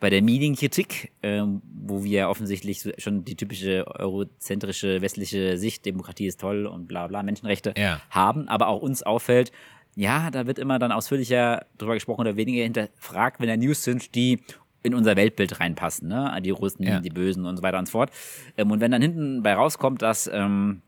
[0.00, 6.40] bei der Medienkritik, ähm, wo wir offensichtlich schon die typische eurozentrische westliche Sicht, Demokratie ist
[6.40, 8.00] toll und bla bla, Menschenrechte Ja.
[8.10, 9.52] haben, aber auch uns auffällt,
[9.94, 14.14] ja, da wird immer dann ausführlicher drüber gesprochen oder weniger hinterfragt, wenn da News sind,
[14.14, 14.40] die
[14.82, 16.36] in unser Weltbild reinpassen, ne?
[16.42, 17.00] Die Russen, Ja.
[17.00, 18.10] die Bösen und so weiter und so fort.
[18.56, 20.82] Ähm, und wenn dann hinten bei rauskommt, dass ähm,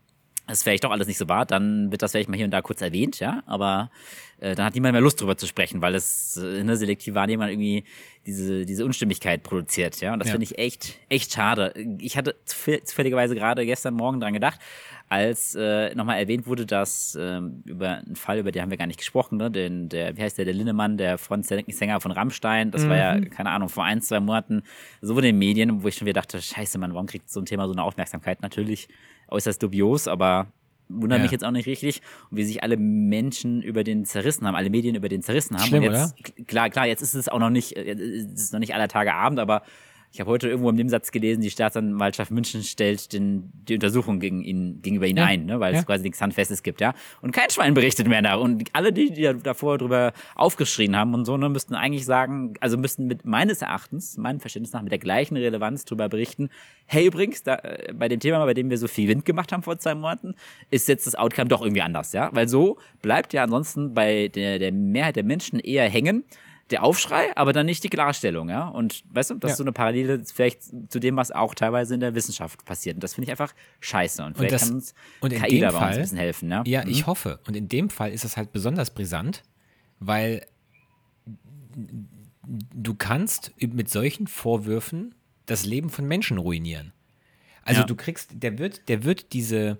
[0.47, 2.61] das vielleicht doch alles nicht so war, dann wird das vielleicht mal hier und da
[2.61, 3.89] kurz erwähnt, ja, aber
[4.39, 7.15] äh, dann hat niemand mehr Lust drüber zu sprechen, weil es äh, in der selektive
[7.15, 7.83] Wahrnehmung irgendwie
[8.27, 10.33] diese, diese Unstimmigkeit produziert, ja, und das Ja.
[10.33, 11.73] finde ich echt, echt schade.
[11.97, 14.59] Ich hatte zufäll- zufälligerweise gerade gestern Morgen dran gedacht,
[15.07, 18.87] als äh, nochmal erwähnt wurde, dass ähm, über einen Fall, über den haben wir gar
[18.87, 19.51] nicht gesprochen, ne?
[19.51, 23.51] Den, der, wie heißt der, der Linnemann, der Frontsänger von Rammstein, das war ja, keine
[23.51, 24.63] Ahnung, vor ein, zwei Monaten
[25.01, 27.45] so in den Medien, wo ich schon wieder dachte, scheiße, Mann, warum kriegt so ein
[27.45, 28.41] Thema so eine Aufmerksamkeit?
[28.41, 28.87] Natürlich
[29.27, 30.47] äußerst dubios, aber
[30.89, 31.23] wundert Ja.
[31.23, 32.01] mich jetzt auch nicht richtig.
[32.31, 35.67] Und wie sich alle Menschen über den zerrissen haben, alle Medien über den zerrissen haben.
[35.67, 38.59] Schlimm, und jetzt, Klar, klar, jetzt ist es auch noch nicht, äh, es ist noch
[38.59, 39.61] nicht aller Tage Abend, aber
[40.15, 44.43] ich habe heute irgendwo im Nebensatz gelesen, die Staatsanwaltschaft München stellt den, die Untersuchung gegen
[44.43, 45.25] ihn, gegenüber ihn Ja.
[45.25, 45.81] ein, ne, weil Ja.
[45.81, 46.93] es quasi nichts Handfestes gibt, ja.
[47.21, 48.35] Und kein Schwein berichtet mehr da.
[48.35, 52.53] Und alle, die, die da davor drüber aufgeschrien haben und so, ne, müssten eigentlich sagen,
[52.61, 56.47] also müssten mit meines Erachtens, meinem Verständnis nach, mit der gleichen Relevanz drüber berichten.
[56.85, 59.63] Hey, übrigens, da, äh, bei dem Thema, bei dem wir so viel Wind gemacht haben
[59.63, 60.35] vor zwei Monaten,
[60.71, 62.29] ist jetzt das Outcome doch irgendwie anders, ja.
[62.31, 66.23] Weil so bleibt ja ansonsten bei der, der Mehrheit der Menschen eher hängen,
[66.71, 68.67] der Aufschrei, aber dann nicht die Klarstellung, ja.
[68.67, 69.53] Und weißt du, das Ja.
[69.53, 72.95] ist so eine Parallele vielleicht zu dem, was auch teilweise in der Wissenschaft passiert.
[72.95, 74.23] Und das finde ich einfach scheiße.
[74.23, 76.17] Und vielleicht das- kann uns und in KI dem da bei uns Fall- ein bisschen
[76.17, 76.63] helfen, ja.
[76.65, 76.89] Ja, Mhm.
[76.91, 77.39] ich hoffe.
[77.47, 79.43] Und in dem Fall ist das halt besonders brisant,
[79.99, 80.45] weil
[82.73, 85.13] du kannst mit solchen Vorwürfen
[85.45, 86.93] das Leben von Menschen ruinieren.
[87.63, 87.87] Also Ja.
[87.87, 89.79] du kriegst, der wird, der wird diese,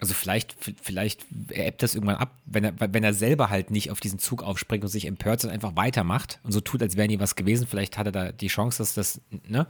[0.00, 4.00] also vielleicht, vielleicht ebbt das irgendwann ab, wenn er, wenn er selber halt nicht auf
[4.00, 7.18] diesen Zug aufspringt und sich empört, sondern einfach weitermacht und so tut, als wäre nie
[7.18, 7.66] was gewesen.
[7.66, 9.66] Vielleicht hat er da die Chance, dass das, ne?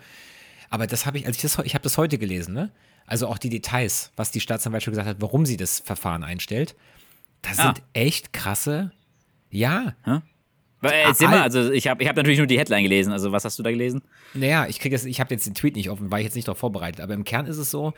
[0.71, 2.71] Aber das habe ich, als ich das, ich habe das heute gelesen, ne?
[3.07, 6.77] Also auch die Details, was die Staatsanwaltschaft gesagt hat, warum sie das Verfahren einstellt.
[7.41, 7.63] Das Ah.
[7.73, 8.93] sind echt krasse,
[9.51, 9.95] ja,
[10.81, 13.13] Aber Erzähl mal, also ich habe ich hab natürlich nur die Headline gelesen.
[13.13, 14.03] Also was hast du da gelesen?
[14.35, 16.59] Naja, ich kriege ich habe jetzt den Tweet nicht offen, war ich jetzt nicht darauf
[16.59, 17.95] vorbereitet, aber im Kern ist es so,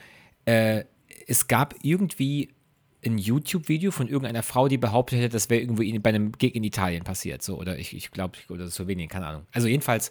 [0.47, 0.85] äh,
[1.31, 2.51] es gab irgendwie
[3.05, 6.65] ein YouTube-Video von irgendeiner Frau, die behauptet hätte, das wäre irgendwo bei einem Gig in
[6.65, 9.47] Italien passiert, so, oder ich, ich glaube, oder Slowenien, keine Ahnung.
[9.53, 10.11] Also jedenfalls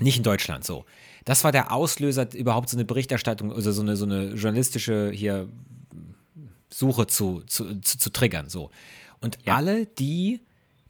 [0.00, 0.84] nicht in Deutschland, so.
[1.24, 5.48] Das war der Auslöser, überhaupt so eine Berichterstattung, also so eine, so eine journalistische hier
[6.68, 8.70] Suche zu, zu, zu, zu triggern, so.
[9.20, 10.40] Und alle, die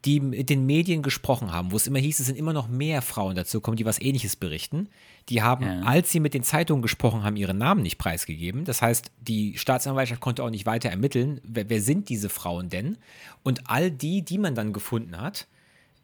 [0.04, 3.02] die mit den Medien gesprochen haben, wo es immer hieß, es sind immer noch mehr
[3.02, 4.88] Frauen dazu gekommen, die was ähnliches berichten.
[5.28, 5.80] Die haben, Ja.
[5.82, 8.64] als sie mit den Zeitungen gesprochen haben, ihren Namen nicht preisgegeben.
[8.64, 12.98] Das heißt, die Staatsanwaltschaft konnte auch nicht weiter ermitteln, wer, wer sind diese Frauen denn?
[13.44, 15.46] Und all die, die man dann gefunden hat,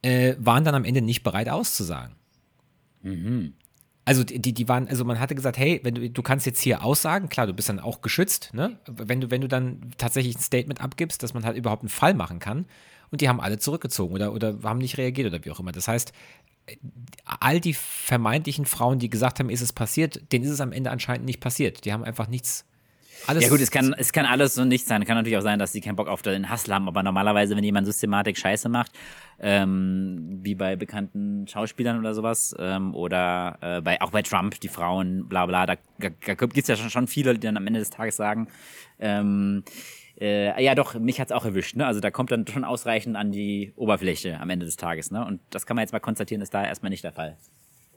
[0.02, 2.14] äh, waren dann am Ende nicht bereit auszusagen.
[4.04, 6.82] Also die, die waren, also man hatte gesagt, hey, wenn du, du kannst jetzt hier
[6.82, 8.78] aussagen, klar, du bist dann auch geschützt, ne?
[8.86, 12.14] Wenn du, wenn du dann tatsächlich ein Statement abgibst, dass man halt überhaupt einen Fall
[12.14, 12.66] machen kann.
[13.10, 15.72] Und die haben alle zurückgezogen oder, oder haben nicht reagiert oder wie auch immer.
[15.72, 16.12] Das heißt,
[17.24, 20.90] all die vermeintlichen Frauen, die gesagt haben, ist es passiert, denen ist es am Ende
[20.90, 21.84] anscheinend nicht passiert.
[21.84, 22.64] Die haben einfach nichts.
[23.26, 25.04] Alles Ja gut, es kann, es kann alles und nichts sein.
[25.04, 27.64] Kann natürlich auch sein, dass sie keinen Bock auf den Hassel haben, aber normalerweise, wenn
[27.64, 28.92] jemand Systematik Scheiße macht,
[29.40, 34.68] ähm, wie bei bekannten Schauspielern oder sowas, ähm, oder äh, bei, auch bei Trump, die
[34.68, 37.66] Frauen, bla bla, da, da, da gibt es ja schon, schon viele, die dann am
[37.66, 38.48] Ende des Tages sagen,
[39.00, 39.64] ähm,
[40.20, 41.86] äh, ja doch, mich hat's auch erwischt, ne?
[41.86, 45.24] Also da kommt dann schon ausreichend an die Oberfläche am Ende des Tages, ne?
[45.24, 47.36] Und das kann man jetzt mal konstatieren, ist da erstmal nicht der Fall.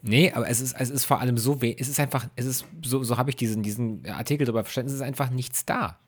[0.04, 1.60] Nee, aber es ist, es ist vor allem so.
[1.62, 4.96] Es ist einfach, es ist, so, so habe ich diesen, diesen Artikel darüber verstanden, es
[4.96, 6.00] ist einfach nichts da.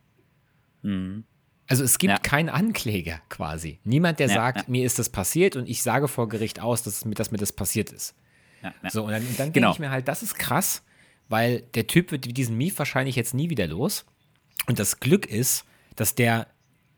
[1.67, 2.17] Also es gibt Ja.
[2.19, 3.79] keinen Ankläger quasi.
[3.83, 4.63] Niemand, der Ja, sagt, ja.
[4.67, 7.37] mir ist das passiert und ich sage vor Gericht aus, dass, es mir, dass mir
[7.37, 8.15] das passiert ist.
[8.89, 9.67] So, und dann, und dann Genau.
[9.67, 10.83] denke ich mir halt, das ist krass,
[11.29, 14.05] weil der Typ wird diesen Mief wahrscheinlich jetzt nie wieder los.
[14.67, 16.47] Und das Glück ist, dass der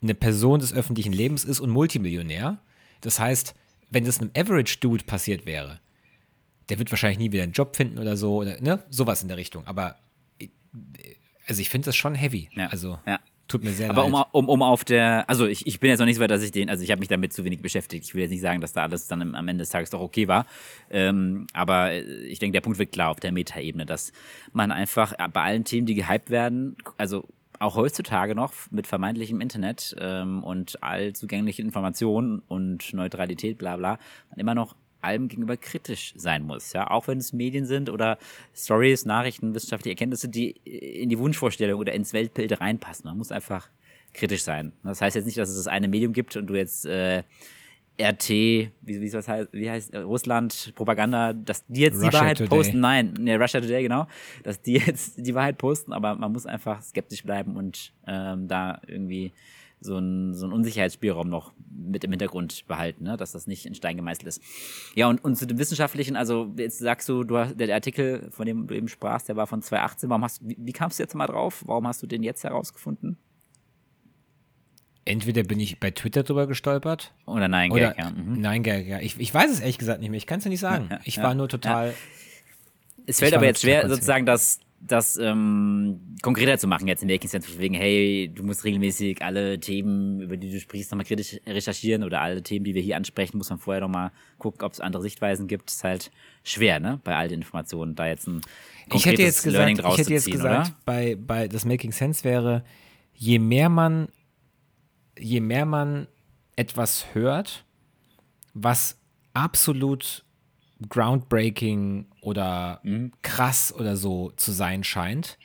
[0.02, 2.60] eine Person des öffentlichen Lebens ist und Multimillionär.
[3.02, 3.56] Das heißt,
[3.90, 5.80] wenn das einem Average Dude passiert wäre,
[6.70, 9.38] der wird wahrscheinlich nie wieder einen Job finden oder so, oder ne, sowas in der
[9.38, 9.66] Richtung.
[9.68, 9.96] Aber
[10.40, 10.48] äh,
[11.48, 12.50] also ich finde das schon heavy.
[12.56, 13.20] Ja, Also ja.
[13.48, 14.14] tut mir sehr Aber leid.
[14.32, 16.42] um, um, um auf der, also ich, ich bin jetzt noch nicht so weit, dass
[16.42, 18.06] ich den, also ich habe mich damit zu wenig beschäftigt.
[18.06, 20.28] Ich will jetzt nicht sagen, dass da alles dann am Ende des Tages doch okay
[20.28, 20.48] war.
[20.90, 24.12] Ähm, aber ich denke, der Punkt wird klar auf der Metaebene, dass
[24.52, 27.28] man einfach bei allen Themen, die gehypt werden, also
[27.66, 34.00] auch heutzutage noch mit vermeintlichem Internet ähm, und allzugänglichen Informationen und Neutralität, bla bla,
[34.30, 38.18] man immer noch allem gegenüber kritisch sein muss, ja, auch wenn es Medien sind oder
[38.56, 43.06] Stories, Nachrichten, wissenschaftliche Erkenntnisse, die in die Wunschvorstellung oder ins Weltbild reinpassen.
[43.06, 43.70] Man muss einfach
[44.14, 44.72] kritisch sein.
[44.84, 47.24] Das heißt jetzt nicht, dass es das eine Medium gibt und du jetzt äh,
[48.00, 52.20] RT, wie, wie, was heißt, wie heißt äh, Russland, Propaganda, dass die jetzt die Russia
[52.20, 52.58] Wahrheit Today.
[52.58, 52.80] posten.
[52.80, 54.08] Nein, ne, Russia Today, genau.
[54.44, 58.82] Dass die jetzt die Wahrheit posten, aber man muss einfach skeptisch bleiben und ähm, da
[58.88, 59.32] irgendwie
[59.80, 63.18] so ein, so ein Unsicherheitsspielraum noch mit im Hintergrund behalten, ne?
[63.18, 64.42] dass das nicht in Stein gemeißelt ist.
[64.96, 68.46] Ja, und, und zu dem Wissenschaftlichen, also jetzt sagst du, du hast, der Artikel, von
[68.46, 70.10] dem du eben sprachst, der war von 2018.
[70.10, 71.64] Warum hast, wie, wie kamst du jetzt mal drauf?
[71.66, 73.18] Warum hast du den jetzt herausgefunden?
[75.08, 78.10] Entweder bin ich bei Twitter drüber gestolpert Oder nein, oder Gag, ja.
[78.10, 78.42] Mhm.
[78.42, 79.00] nein, Gag, ja.
[79.00, 80.18] Ich, ich weiß es ehrlich gesagt nicht mehr.
[80.18, 80.88] Ich kann es dir nicht sagen.
[80.90, 81.24] Ja, ja, ich ja.
[81.24, 81.94] war nur total.
[83.06, 87.30] Es fällt aber jetzt schwer, sozusagen das, das ähm, konkreter zu machen jetzt in Making
[87.30, 92.04] Sense, wegen, hey, du musst regelmäßig alle Themen, über die du sprichst, nochmal kritisch recherchieren
[92.04, 95.04] oder alle Themen, die wir hier ansprechen, muss man vorher nochmal gucken, ob es andere
[95.04, 95.70] Sichtweisen gibt.
[95.70, 96.12] ist halt
[96.44, 98.42] schwer, ne, bei all den Informationen, da jetzt ein
[98.92, 100.78] Ich hätte jetzt konkretes Learning gesagt, ich draus hätte jetzt ziehen, gesagt, oder?
[100.86, 102.64] bei, bei das Making Sense wäre,
[103.14, 104.08] je mehr man,
[105.18, 106.08] je mehr man
[106.56, 107.66] etwas hört,
[108.54, 108.98] was
[109.34, 110.24] absolut
[110.90, 113.12] groundbreaking oder Mhm.
[113.22, 115.38] krass oder so zu sein scheint,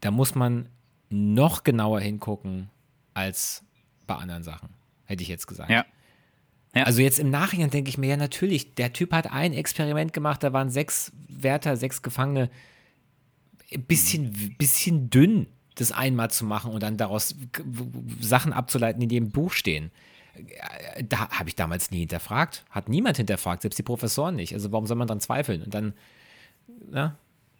[0.00, 0.68] da muss man
[1.08, 2.70] noch genauer hingucken
[3.14, 3.64] als
[4.06, 4.70] bei anderen Sachen,
[5.04, 5.70] hätte ich jetzt gesagt.
[5.70, 5.84] Ja.
[6.74, 6.82] Ja.
[6.84, 10.42] Also jetzt im Nachhinein denke ich mir, ja natürlich, der Typ hat ein Experiment gemacht,
[10.42, 12.50] da waren sechs Wärter, sechs Gefangene.
[13.72, 17.36] Ein bisschen, bisschen dünn, das einmal zu machen und dann daraus
[18.20, 19.90] Sachen abzuleiten, die in dem Buch stehen.
[21.08, 22.64] Da habe ich damals nie hinterfragt.
[22.70, 24.52] Hat niemand hinterfragt, selbst die Professoren nicht.
[24.52, 25.62] Also warum soll man dran zweifeln?
[25.62, 25.94] Und dann,
[26.90, 27.16] na,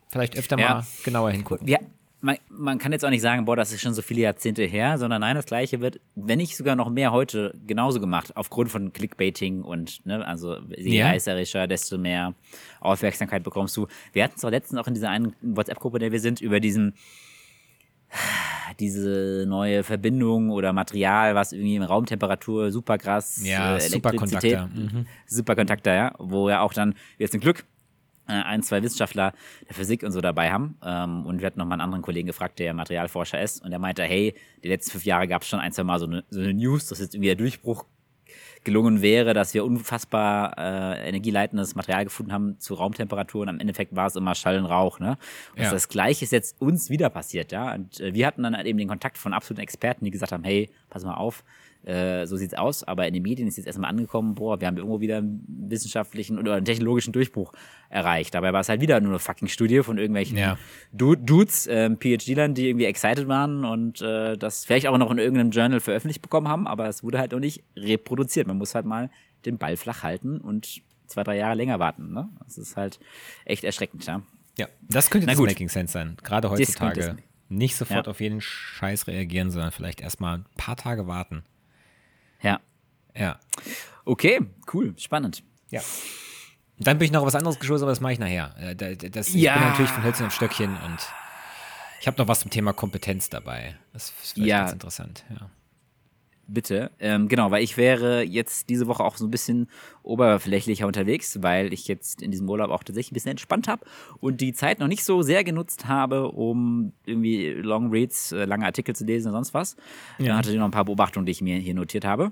[0.08, 0.74] vielleicht öfter Ja.
[0.74, 1.66] mal genauer hingucken.
[1.68, 1.78] Ja,
[2.20, 4.98] man, man kann jetzt auch nicht sagen, boah, das ist schon so viele Jahrzehnte her,
[4.98, 8.92] sondern nein, das Gleiche wird, wenn nicht sogar noch mehr heute genauso gemacht, aufgrund von
[8.92, 11.06] Clickbaiting und, ne, also je Ja.
[11.08, 12.34] reißerischer, desto mehr
[12.80, 13.86] Aufmerksamkeit bekommst du.
[14.12, 16.58] Wir hatten es doch letztens auch in dieser einen WhatsApp-Gruppe, in der wir sind, über
[16.60, 16.94] diesen,
[18.80, 24.46] diese neue Verbindung oder Material, was irgendwie in Raumtemperatur super krass, Ja, äh, Superkontakter.
[24.48, 25.06] Elektrizität- Mhm.
[25.26, 27.64] Superkontakter, ja, wo ja auch dann, wir zum Glück,
[28.28, 29.32] äh, ein, zwei Wissenschaftler
[29.68, 30.76] der Physik und so dabei haben.
[30.84, 33.62] Ähm, und wir hatten noch mal einen anderen Kollegen gefragt, der Materialforscher ist.
[33.64, 36.06] Und der meinte, hey, die letzten fünf Jahre gab es schon ein, zwei Mal so
[36.06, 37.84] eine, so eine News, dass jetzt irgendwie der Durchbruch
[38.64, 43.94] gelungen wäre, dass wir unfassbar äh, energieleitendes Material gefunden haben zu Raumtemperatur und am Endeffekt
[43.94, 44.98] war es immer Schall und Rauch.
[44.98, 45.16] Ne?
[45.56, 45.70] Und Ja.
[45.70, 47.52] das Gleiche ist jetzt uns wieder passiert.
[47.52, 47.74] ja.
[47.74, 50.44] Und äh, wir hatten dann halt eben den Kontakt von absoluten Experten, die gesagt haben,
[50.44, 51.44] hey, pass mal auf,
[51.86, 52.84] äh, so sieht's aus.
[52.84, 56.38] Aber in den Medien ist jetzt erstmal angekommen, boah, wir haben irgendwo wieder einen wissenschaftlichen
[56.38, 57.52] oder einen technologischen Durchbruch
[57.88, 58.34] erreicht.
[58.34, 60.58] Dabei war es halt wieder nur eine fucking Studie von irgendwelchen Ja.
[60.92, 65.18] Du- Dudes, ähm, PhD-Lern, die irgendwie excited waren und äh, das vielleicht auch noch in
[65.18, 68.46] irgendeinem Journal veröffentlicht bekommen haben, aber es wurde halt noch nicht reproduziert.
[68.46, 69.10] Man muss halt mal
[69.44, 72.12] den Ball flach halten und zwei, drei Jahre länger warten.
[72.12, 72.28] Ne?
[72.44, 72.98] Das ist halt
[73.44, 74.22] echt erschreckend, ja.
[74.58, 75.38] Ja, das könnte das.
[75.38, 76.16] Making Sense sein.
[76.24, 77.16] Gerade heutzutage.
[77.48, 78.10] Nicht sofort Ja.
[78.10, 81.44] auf jeden Scheiß reagieren, sondern vielleicht erstmal ein paar Tage warten.
[82.46, 82.60] Ja.
[83.16, 83.38] Ja.
[84.04, 84.40] Okay,
[84.72, 85.42] cool, spannend.
[85.70, 85.80] Ja.
[86.78, 88.54] Und dann bin ich noch auf was anderes geschossen, aber das mache ich nachher.
[88.58, 89.54] Äh, da- da- Das, Ja.
[89.54, 90.98] Ich bin natürlich von Hölzchen auf Stöckchen und
[92.00, 93.76] ich habe noch was zum Thema Kompetenz dabei.
[93.92, 94.58] Das ist vielleicht Ja.
[94.60, 95.24] ganz interessant.
[95.30, 95.50] Ja.
[96.48, 96.92] Bitte.
[97.00, 99.68] Ähm, genau, weil ich wäre jetzt diese Woche auch so ein bisschen
[100.04, 103.84] oberflächlicher unterwegs, weil ich jetzt in diesem Urlaub auch tatsächlich ein bisschen entspannt habe
[104.20, 108.64] und die Zeit noch nicht so sehr genutzt habe, um irgendwie Long Reads, äh, lange
[108.64, 109.76] Artikel zu lesen und sonst was.
[110.18, 110.26] Ja.
[110.26, 112.30] Dann hatte ich noch ein paar Beobachtungen, die ich mir hier notiert habe.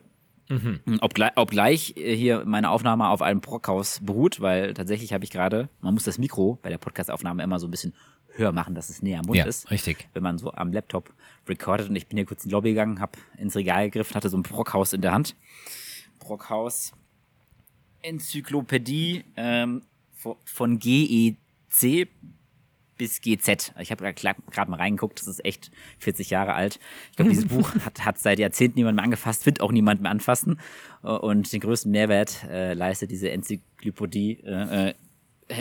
[0.49, 0.81] Mhm.
[1.01, 5.95] Obgleich, obgleich hier meine Aufnahme auf einem Brockhaus beruht, weil tatsächlich habe ich gerade, man
[5.95, 7.95] muss das Mikro bei der Podcastaufnahme immer so ein bisschen
[8.37, 9.71] höher machen, dass es näher am Mund ja, ist.
[9.71, 10.09] Richtig.
[10.13, 11.13] Wenn man so am Laptop
[11.49, 14.29] recordet und ich bin hier kurz in die Lobby gegangen, habe ins Regal gegriffen, hatte
[14.29, 15.37] so ein Brockhaus in der Hand.
[16.19, 16.93] Brockhaus
[18.03, 19.83] Enzyklopädie ähm,
[20.45, 22.09] von GEC
[22.97, 23.73] bis GZ.
[23.81, 26.79] Ich habe gerade mal reingeguckt, das ist echt 40 Jahre alt.
[27.11, 30.11] Ich glaube, dieses Buch hat, hat seit Jahrzehnten niemand mehr angefasst, wird auch niemand mehr
[30.11, 30.61] anfassen.
[31.03, 34.95] Und den größten Mehrwert äh, leistet diese Enzyklopädie äh, äh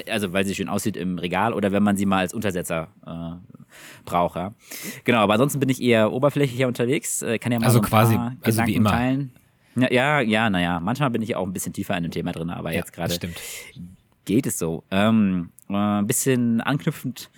[0.10, 3.56] also weil sie schön aussieht im Regal oder wenn man sie mal als Untersetzer äh,
[4.06, 4.36] braucht.
[4.36, 4.54] Ja.
[5.04, 7.22] Genau, aber ansonsten bin ich eher oberflächlicher unterwegs.
[7.22, 8.92] Äh, kann ja mal also so quasi, also wie immer.
[8.92, 9.32] teilen.
[9.76, 12.50] Ja, ja, ja, naja, manchmal bin ich auch ein bisschen tiefer in dem Thema drin,
[12.52, 13.40] aber ja, jetzt gerade stimmt.
[14.26, 14.84] geht es so.
[14.92, 17.32] Ähm, äh, ein bisschen anknüpfend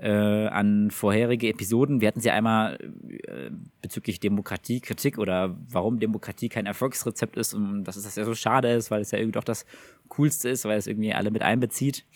[0.00, 2.00] äh, an vorherige Episoden.
[2.00, 3.50] Wir hatten sie einmal äh,
[3.82, 8.72] bezüglich Demokratiekritik oder warum Demokratie kein Erfolgsrezept ist und dass es das ja so schade
[8.72, 9.66] ist, weil es ja irgendwie doch das
[10.08, 12.06] Coolste ist, weil es irgendwie alle mit einbezieht.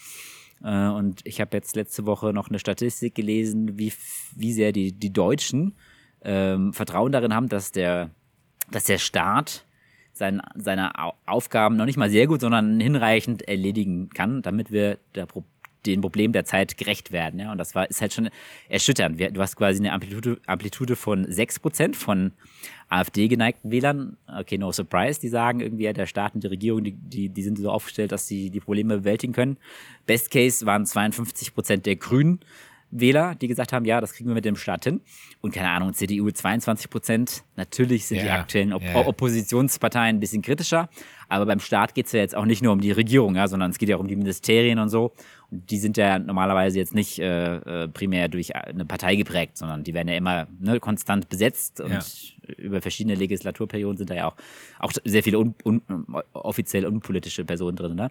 [0.62, 3.92] Äh, und ich habe jetzt letzte Woche noch eine Statistik gelesen, wie,
[4.34, 5.74] wie sehr die, die Deutschen
[6.22, 8.10] ähm, Vertrauen darin haben, dass der,
[8.70, 9.66] dass der Staat
[10.14, 10.92] sein, seine
[11.26, 15.44] Aufgaben noch nicht mal sehr gut, sondern hinreichend erledigen kann, damit wir der Pro
[15.86, 17.40] den Problemen der Zeit gerecht werden.
[17.40, 17.52] Ja?
[17.52, 18.28] Und das war, ist halt schon
[18.68, 19.20] erschütternd.
[19.20, 22.32] Du hast quasi eine Amplitude, Amplitude von 6% von
[22.88, 24.16] AfD-geneigten Wählern.
[24.26, 27.42] Okay, no surprise, die sagen irgendwie, ja, der Staat und die Regierung, die, die, die
[27.42, 29.58] sind so aufgestellt, dass sie die Probleme bewältigen können.
[30.06, 32.40] Best Case waren 52% der Grünen.
[32.96, 35.00] Wähler, die gesagt haben, ja, das kriegen wir mit dem Staat hin.
[35.40, 37.42] Und keine Ahnung, CDU 22 Prozent.
[37.56, 38.94] Natürlich sind ja, die aktuellen Op ja.
[38.94, 40.88] Oppositionsparteien ein bisschen kritischer.
[41.34, 43.70] Aber beim Staat geht es ja jetzt auch nicht nur um die Regierung, ja, sondern
[43.70, 45.12] es geht ja auch um die Ministerien und so
[45.54, 49.94] die sind ja normalerweise jetzt nicht äh, äh, primär durch eine Partei geprägt, sondern die
[49.94, 52.00] werden ja immer ne, konstant besetzt und ja.
[52.56, 54.36] über verschiedene Legislaturperioden sind da ja auch,
[54.78, 55.82] auch sehr viele un, un,
[56.32, 57.94] offiziell unpolitische Personen drin.
[57.94, 58.10] Ne?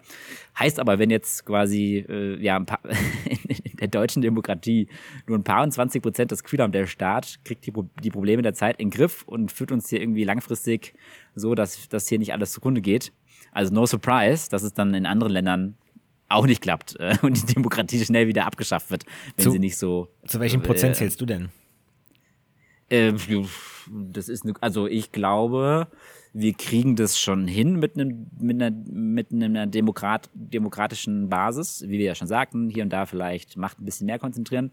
[0.58, 2.80] Heißt aber, wenn jetzt quasi äh, ja ein paar,
[3.84, 4.88] der deutschen Demokratie
[5.26, 8.42] nur ein paar und 20 Prozent das Gefühl haben, der Staat kriegt die, die Probleme
[8.42, 10.94] der Zeit in den Griff und führt uns hier irgendwie langfristig
[11.34, 13.12] so, dass, dass hier nicht alles zugrunde geht.
[13.52, 15.76] Also no surprise, dass es dann in anderen Ländern
[16.28, 19.04] auch nicht klappt äh, und die Demokratie schnell wieder abgeschafft wird,
[19.36, 20.08] wenn zu, sie nicht so.
[20.26, 21.50] Zu welchem äh, Prozent zählst du denn?
[22.88, 23.12] Äh,
[23.90, 25.88] das ist, ne, also ich glaube,
[26.36, 32.00] wir kriegen das schon hin mit einem mit einer, mit einer Demokrat, demokratischen Basis, wie
[32.00, 34.72] wir ja schon sagten, hier und da vielleicht Macht ein bisschen mehr konzentrieren.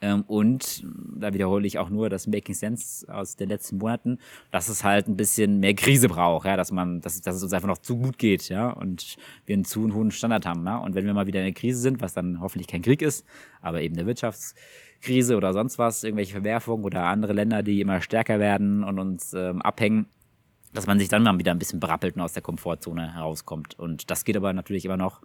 [0.00, 4.18] Ähm, und da wiederhole ich auch nur das Making Sense aus den letzten Monaten,
[4.50, 7.52] dass es halt ein bisschen mehr Krise braucht, ja, dass man, dass, dass es uns
[7.52, 10.78] einfach noch zu gut geht, ja, und wir einen zu hohen Standard haben, ja.
[10.78, 13.26] Und wenn wir mal wieder in der Krise sind, was dann hoffentlich kein Krieg ist,
[13.60, 18.38] aber eben eine Wirtschaftskrise oder sonst was, irgendwelche Verwerfungen oder andere Länder, die immer stärker
[18.38, 20.06] werden und uns ähm, abhängen,
[20.72, 23.78] dass man sich dann mal wieder ein bisschen berappelt und aus der Komfortzone herauskommt.
[23.78, 25.20] Und das geht aber natürlich immer noch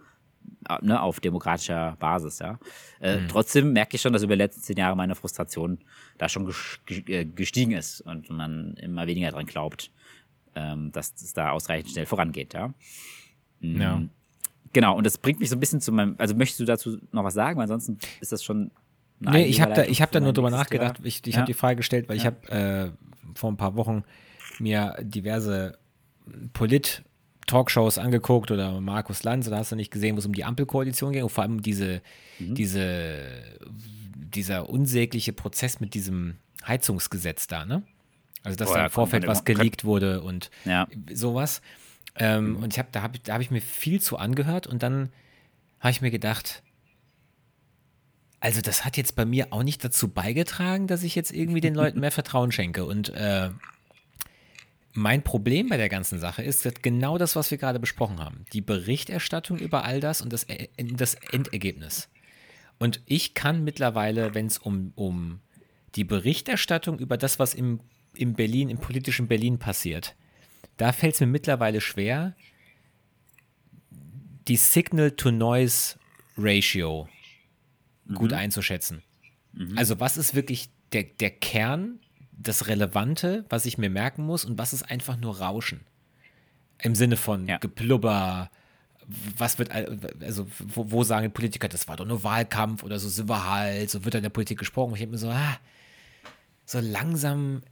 [0.68, 2.58] äh, ne, auf demokratischer Basis, ja.
[3.00, 3.28] Äh, mhm.
[3.28, 5.78] Trotzdem merke ich schon, dass über die letzten zehn Jahre meine Frustration
[6.18, 6.52] da schon
[7.06, 9.90] äh, gestiegen ist und man immer weniger dran glaubt,
[10.54, 12.72] ähm, dass es da ausreichend schnell vorangeht, ja.
[13.60, 13.80] Mhm.
[13.80, 14.02] Ja.
[14.72, 17.24] Genau, und das bringt mich so ein bisschen zu meinem, also möchtest du dazu noch
[17.24, 18.70] was sagen, weil ansonsten ist das schon.
[19.20, 21.00] Nee, ich habe da, ich hab da nur drüber nachgedacht.
[21.02, 21.40] Ich, ich ja.
[21.40, 22.22] habe die Frage gestellt, weil ja.
[22.22, 22.90] ich habe äh,
[23.34, 24.04] vor ein paar Wochen
[24.60, 25.78] mir diverse
[26.52, 31.12] Polit-Talkshows angeguckt oder Markus Lanz, da hast du nicht gesehen, wo es um die Ampelkoalition
[31.12, 32.02] ging und vor allem diese,
[32.38, 32.54] mhm.
[32.54, 33.18] diese,
[34.14, 37.82] dieser unsägliche Prozess mit diesem Heizungsgesetz da, ne?
[38.44, 40.86] Also, dass oh, da im Vorfeld was geleakt wurde und ja.
[41.12, 41.60] sowas.
[42.14, 42.56] Ähm, mhm.
[42.62, 45.10] Und ich hab, da habe da hab ich mir viel zu angehört und dann
[45.80, 46.62] habe ich mir gedacht,
[48.40, 51.74] also das hat jetzt bei mir auch nicht dazu beigetragen, dass ich jetzt irgendwie den
[51.74, 52.84] Leuten mehr Vertrauen schenke.
[52.84, 53.50] Und äh,
[54.94, 58.44] mein Problem bei der ganzen Sache ist genau das, was wir gerade besprochen haben.
[58.52, 62.08] Die Berichterstattung über all das und das, äh, das Endergebnis.
[62.78, 65.40] Und ich kann mittlerweile, wenn es um, um
[65.94, 67.80] die Berichterstattung über das, was im,
[68.14, 70.16] im Berlin, im politischen Berlin passiert,
[70.76, 72.34] da fällt es mir mittlerweile schwer,
[74.46, 77.08] die Signal-to-Noise-Ratio
[78.04, 78.14] mhm.
[78.14, 79.02] gut einzuschätzen.
[79.52, 79.76] Mhm.
[79.76, 82.00] Also was ist wirklich der, der Kern
[82.38, 85.80] das Relevante, was ich mir merken muss und was ist einfach nur Rauschen.
[86.80, 87.58] Im Sinne von ja.
[87.58, 88.50] Geplubber,
[89.36, 93.28] was wird, also wo, wo, sagen Politiker, das war doch nur Wahlkampf oder so sind
[93.28, 94.94] wir halt, so wird in der Politik gesprochen.
[94.94, 95.58] Ich habe mir so, ah,
[96.64, 97.62] so langsam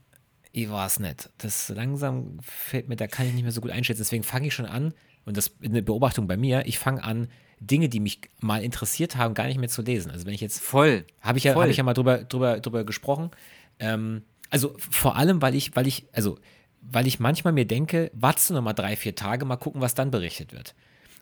[0.57, 1.29] ich weiß nicht.
[1.37, 4.01] Das langsam fällt mir, da kann ich nicht mehr so gut einschätzen.
[4.01, 4.93] Deswegen fange ich schon an,
[5.25, 7.27] und das ist eine Beobachtung bei mir, ich fange an,
[7.59, 10.11] Dinge, die mich mal interessiert haben, gar nicht mehr zu lesen.
[10.11, 10.59] Also wenn ich jetzt.
[10.59, 11.05] Voll.
[11.21, 13.31] Habe ich, ja, hab ich ja mal drüber, drüber, drüber gesprochen.
[13.79, 16.37] Ähm, also vor allem, weil ich, weil ich, also
[16.81, 20.11] weil ich manchmal mir denke, warte noch mal drei, vier Tage, mal gucken, was dann
[20.11, 20.73] berichtet wird.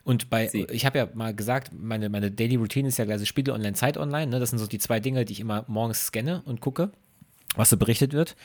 [0.04, 0.68] Und bei, Sie.
[0.70, 3.98] ich habe ja mal gesagt, meine, meine Daily Routine ist ja gleich Spiegel Online, Zeit
[3.98, 4.28] Online.
[4.28, 4.40] Ne?
[4.40, 6.92] Das sind so die zwei Dinge, die ich immer morgens scanne und gucke,
[7.56, 8.36] was so berichtet wird.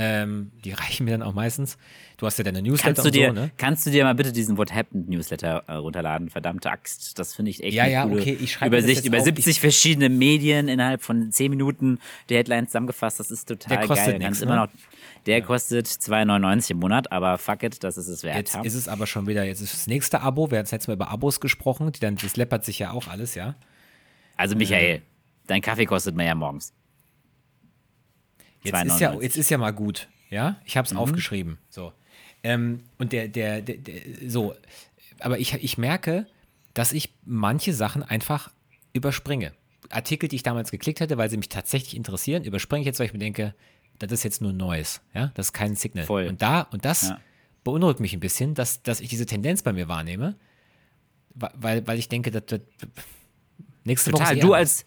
[0.00, 1.76] Ähm, die reichen mir dann auch meistens.
[2.18, 3.50] Du hast ja deine Newsletter Kannst du, und dir, so, ne?
[3.56, 6.30] kannst du dir mal bitte diesen What Happened Newsletter äh, runterladen?
[6.30, 7.18] Verdammte Axt.
[7.18, 9.24] Das finde ich echt Ja, eine ja, coole okay, ich schreibe Übersicht über auf.
[9.24, 11.98] 70 verschiedene Medien innerhalb von 10 Minuten
[12.30, 13.18] die Headlines zusammengefasst.
[13.18, 14.14] Das ist total Der kostet geil.
[14.14, 14.46] nix, Kannst ne?
[14.46, 14.68] immer noch,
[15.26, 18.36] der kostet 2,99 im Monat, aber fuck it, das ist es wert.
[18.36, 18.62] Jetzt ja.
[18.62, 20.50] ist es aber schon wieder, jetzt ist das nächste Abo.
[20.50, 23.34] Wir hatten jetzt Mal über Abos gesprochen, die dann, das läppert sich ja auch alles,
[23.34, 23.56] ja.
[24.36, 25.02] also Michael,
[25.48, 26.72] dein Kaffee kostet mehr ja morgens.
[28.62, 29.22] Jetzt ist, ja, 2,99.
[29.22, 30.60] jetzt ist ja mal gut, ja.
[30.64, 30.98] Ich habe es Mhm.
[30.98, 31.58] aufgeschrieben.
[31.70, 31.92] So.
[32.42, 34.54] Ähm, und der, der, der, der, so,
[35.20, 36.26] aber ich, ich merke,
[36.74, 38.50] dass ich manche Sachen einfach
[38.92, 39.52] überspringe.
[39.90, 43.06] Artikel, die ich damals geklickt hatte, weil sie mich tatsächlich interessieren, überspringe ich jetzt, weil
[43.06, 43.54] ich mir denke,
[43.98, 46.04] das ist jetzt nur Neues, ja, das ist kein Signal.
[46.04, 46.26] Voll.
[46.28, 47.20] Und da, und das Ja.
[47.64, 50.36] beunruhigt mich ein bisschen, dass, dass ich diese Tendenz bei mir wahrnehme,
[51.34, 52.60] wa- weil, weil ich denke, dass, das
[53.84, 54.36] nächste Woche Total.
[54.36, 54.84] ist eh Du als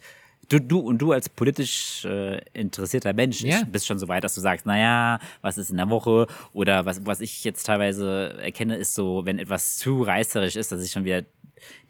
[0.52, 3.64] du, du und du als politisch äh, interessierter Mensch Ja.
[3.72, 6.28] bist schon so weit, dass du sagst, naja, was ist in der Woche?
[6.54, 10.84] Oder was, was ich jetzt teilweise erkenne, ist so, wenn etwas zu reißerisch ist, dass
[10.84, 11.24] ich schon wieder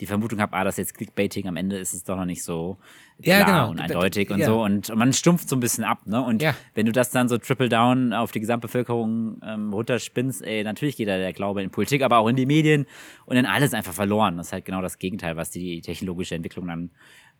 [0.02, 2.44] die Vermutung habe, ah, das ist jetzt Clickbaiting, am Ende ist es doch noch nicht
[2.44, 2.78] so
[3.20, 3.70] Ja, klar genau.
[3.72, 4.46] und eindeutig und ja.
[4.48, 4.62] so.
[4.62, 6.22] Und man stumpft so ein bisschen ab, ne?
[6.22, 6.56] Und Ja.
[6.74, 11.08] wenn du das dann so triple down auf die Gesamtbevölkerung ähm, runterspinnst, ey, natürlich geht
[11.08, 12.86] da der Glaube in Politik, aber auch in die Medien
[13.26, 14.36] und in alles einfach verloren.
[14.36, 16.92] Das ist halt genau das Gegenteil, was die technologische Entwicklung dann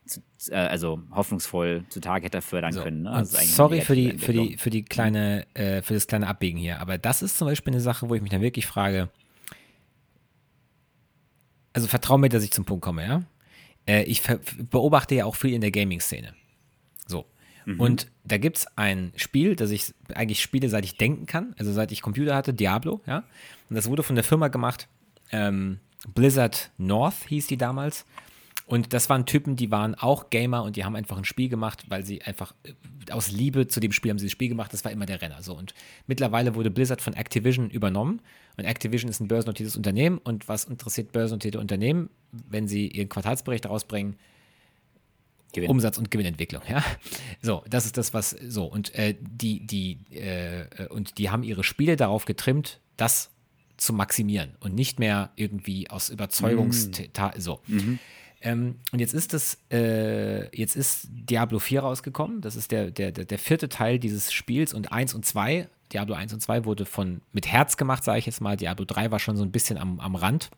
[0.06, 3.02] zu, äh, also hoffnungsvoll zutage hätte fördern können.
[3.02, 3.10] Ne?
[3.10, 6.80] Also sorry für die, für die, für die kleine, äh, für das kleine Abbiegen hier.
[6.80, 9.10] Aber das ist zum Beispiel eine Sache, wo ich mich dann wirklich frage,
[11.72, 13.22] also vertrau mir, dass ich zum Punkt komme, ja.
[13.86, 14.22] Äh, ich
[14.70, 16.34] beobachte ja auch viel in der Gaming-Szene.
[17.06, 17.26] So.
[17.64, 17.80] Mhm.
[17.80, 21.72] Und da gibt es ein Spiel, das ich eigentlich spiele, seit ich denken kann, also
[21.72, 23.24] seit ich Computer hatte, Diablo, ja.
[23.70, 24.88] Und das wurde von der Firma gemacht,
[25.30, 25.78] ähm,
[26.14, 28.04] Blizzard North hieß die damals.
[28.72, 31.84] Und das waren Typen, die waren auch Gamer und die haben einfach ein Spiel gemacht,
[31.90, 34.72] weil sie einfach äh, aus Liebe zu dem Spiel haben sie das Spiel gemacht.
[34.72, 35.42] Das war immer der Renner.
[35.42, 35.54] So.
[35.54, 35.74] Und
[36.06, 38.22] mittlerweile wurde Blizzard von Activision übernommen.
[38.56, 40.16] Und Activision ist ein börsennotiertes Unternehmen.
[40.16, 44.16] Und was interessiert börsennotierte Unternehmen, wenn sie ihren Quartalsbericht rausbringen?
[45.52, 45.68] Gewinn.
[45.68, 46.82] Umsatz und Gewinnentwicklung, ja.
[47.42, 51.62] So, das ist das, was so und äh, die die äh, und die haben ihre
[51.62, 53.30] Spiele darauf getrimmt, das
[53.76, 56.90] zu maximieren und nicht mehr irgendwie aus Überzeugungs
[57.36, 57.60] so.
[58.42, 62.40] Ähm, und jetzt ist das, äh, jetzt ist Diablo 4 rausgekommen.
[62.40, 66.32] Das ist der, der, der, vierte Teil dieses Spiels und 1 und 2, Diablo 1
[66.32, 68.56] und 2 wurde von mit Herz gemacht, sage ich jetzt mal.
[68.56, 70.50] Diablo 3 war schon so ein bisschen am, am Rand.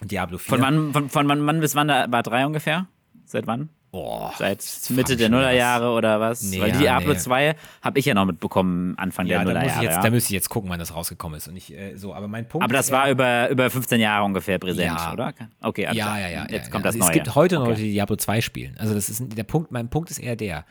[0.00, 0.48] Und Diablo 4.
[0.48, 2.86] Von wann, von, von wann, wann bis wann da war drei ungefähr?
[3.24, 3.68] Seit wann?
[3.94, 6.42] Boah, Seit Mitte der Nullerjahre oder was?
[6.42, 7.18] Nee, Weil ja, Diablo nee.
[7.18, 9.84] 2 habe ich ja noch mitbekommen Anfang Ja, der Nullerjahre.
[9.84, 10.02] ja.
[10.02, 11.46] da müsste ich jetzt gucken, wann das rausgekommen ist.
[11.46, 14.58] Und ich, äh, so, aber mein Punkt Aber das war über, über 15 Jahre ungefähr
[14.58, 15.12] präsent, Ja.
[15.12, 15.32] oder?
[15.60, 16.46] Okay, alles ja, ja, ja.
[16.50, 17.08] Jetzt kommt das also Neue.
[17.10, 17.70] Es gibt heute noch okay.
[17.70, 18.76] Leute, die Diablo 2 spielen.
[18.78, 20.64] Also das ist der Punkt, mein Punkt ist eher der.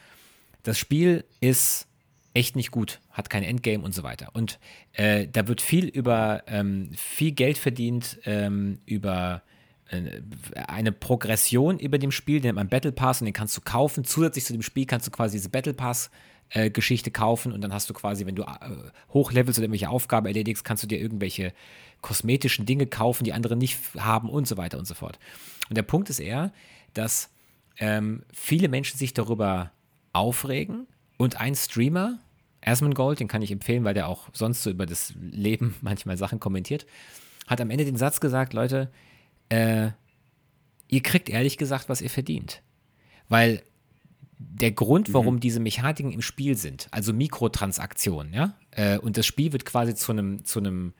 [0.63, 1.87] Das Spiel ist
[2.33, 4.31] echt nicht gut, hat kein Endgame und so weiter.
[4.33, 4.59] Und
[4.91, 9.43] äh, da wird viel über ähm, viel Geld verdient, ähm, über
[10.67, 14.03] eine Progression über dem Spiel, den nennt man Battle Pass und den kannst du kaufen.
[14.03, 16.09] Zusätzlich zu dem Spiel kannst du quasi diese Battle Pass
[16.49, 18.47] äh, Geschichte kaufen und dann hast du quasi, wenn du äh,
[19.09, 21.53] hochlevelst oder irgendwelche Aufgaben erledigst, kannst du dir irgendwelche
[22.01, 25.19] kosmetischen Dinge kaufen, die andere nicht haben und so weiter und so fort.
[25.69, 26.51] Und der Punkt ist eher,
[26.93, 27.29] dass
[27.77, 29.71] ähm, viele Menschen sich darüber
[30.11, 30.87] aufregen
[31.17, 32.19] und ein Streamer,
[32.61, 36.39] Asmongold, den kann ich empfehlen, weil der auch sonst so über das Leben manchmal Sachen
[36.39, 36.85] kommentiert,
[37.47, 38.91] hat am Ende den Satz gesagt, Leute,
[39.53, 39.91] äh,
[40.87, 42.61] ihr kriegt ehrlich gesagt, was ihr verdient.
[43.29, 43.63] Weil
[44.37, 49.53] der Grund, warum diese Mechaniken im Spiel sind, also Mikrotransaktionen, ja, äh, und das Spiel
[49.53, 50.93] wird quasi zu einem, zu einem,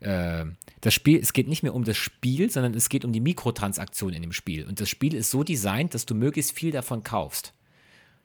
[0.00, 0.44] äh,
[0.80, 4.12] das Spiel, es geht nicht mehr um das Spiel, sondern es geht um die Mikrotransaktion
[4.12, 4.64] in dem Spiel.
[4.64, 7.52] Und das Spiel ist so designt, dass du möglichst viel davon kaufst.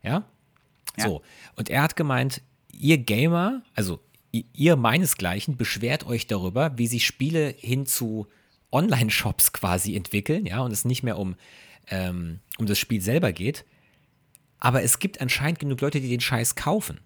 [0.03, 0.23] Ja?
[0.97, 1.07] Ja.
[1.07, 1.21] So.
[1.55, 3.99] Und er hat gemeint, ihr Gamer, also
[4.31, 8.27] ihr meinesgleichen, beschwert euch darüber, wie sich Spiele hin zu
[8.71, 11.35] Online-Shops quasi entwickeln, ja, und es nicht mehr um,
[11.87, 13.65] ähm, um das Spiel selber geht.
[14.59, 16.99] Aber es gibt anscheinend genug Leute, die den Scheiß kaufen.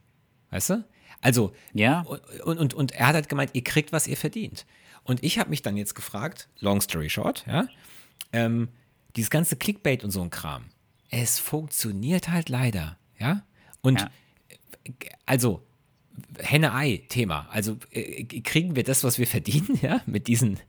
[0.51, 0.84] Weißt du?
[1.22, 2.01] Also, Ja.
[2.01, 4.66] und, und, und er hat halt gemeint, ihr kriegt, was ihr verdient.
[5.03, 7.68] Und ich habe mich dann jetzt gefragt, long story short, ja,
[8.34, 8.70] ähm,
[9.16, 10.66] dieses ganze Clickbait und so ein Kram,
[11.09, 13.43] es funktioniert halt leider, ja.
[13.82, 14.09] Und Ja.
[15.26, 15.61] also,
[16.39, 17.47] Henne-Ei-Thema.
[17.51, 20.59] Also äh, kriegen wir das, was wir verdienen, ja, mit diesen,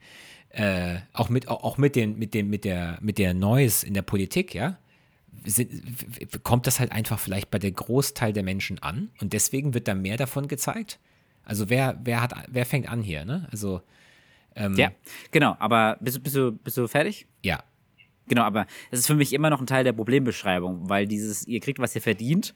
[0.57, 4.01] äh, auch mit, auch mit den, mit dem, mit der, mit der Noise in der
[4.01, 4.79] Politik, ja,
[5.45, 5.71] sind,
[6.45, 9.95] kommt das halt einfach vielleicht bei der Großteil der Menschen an und deswegen wird da
[9.95, 10.99] mehr davon gezeigt.
[11.45, 13.47] Also wer, wer hat, wer fängt an hier, ne?
[13.51, 13.83] Also
[14.55, 14.93] ähm, ja,
[15.31, 15.57] genau.
[15.59, 17.27] Aber bist, bist du, bist du fertig?
[17.43, 17.63] Ja.
[18.27, 21.61] Genau, aber es ist für mich immer noch ein Teil der Problembeschreibung, weil dieses, ihr
[21.61, 22.55] kriegt, was ihr verdient,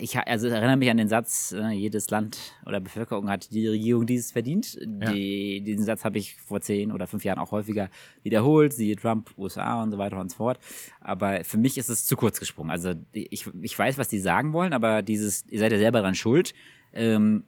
[0.00, 4.06] ich also erinnere mich an den Satz, äh, jedes Land oder Bevölkerung hat die Regierung
[4.06, 4.74] dieses verdient.
[4.74, 5.12] Ja.
[5.12, 7.90] Die, diesen Satz habe ich vor zehn oder fünf Jahren auch häufiger
[8.22, 10.58] wiederholt, siehe Trump, USA und so weiter und so fort.
[11.00, 12.70] Aber für mich ist es zu kurz gesprungen.
[12.70, 16.14] Also ich, ich weiß, was die sagen wollen, aber dieses, ihr seid ja selber dran
[16.14, 16.54] schuld.
[16.92, 17.44] Ähm,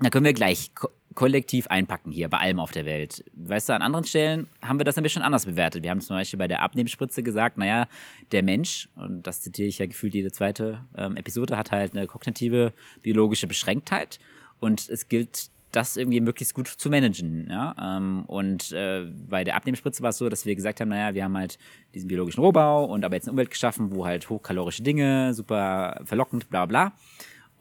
[0.00, 3.22] da können wir gleich ko kollektiv einpacken hier bei allem auf der Welt.
[3.34, 5.82] Weißt du, an anderen Stellen haben wir das ein bisschen anders bewertet.
[5.82, 7.86] Wir haben zum Beispiel bei der Abnehmspritze gesagt, naja,
[8.32, 12.06] der Mensch, und das zitiere ich ja gefühlt jede zweite ähm, Episode, hat halt eine
[12.06, 12.72] kognitive
[13.02, 14.20] biologische Beschränktheit
[14.58, 17.48] und es gilt das irgendwie möglichst gut zu managen.
[17.50, 17.74] Ja?
[17.80, 21.24] Ähm, und äh, bei der Abnehmspritze war es so, dass wir gesagt haben, naja, wir
[21.24, 21.58] haben halt
[21.94, 26.48] diesen biologischen Rohbau und aber jetzt eine Umwelt geschaffen, wo halt hochkalorische Dinge, super verlockend,
[26.50, 26.92] bla bla.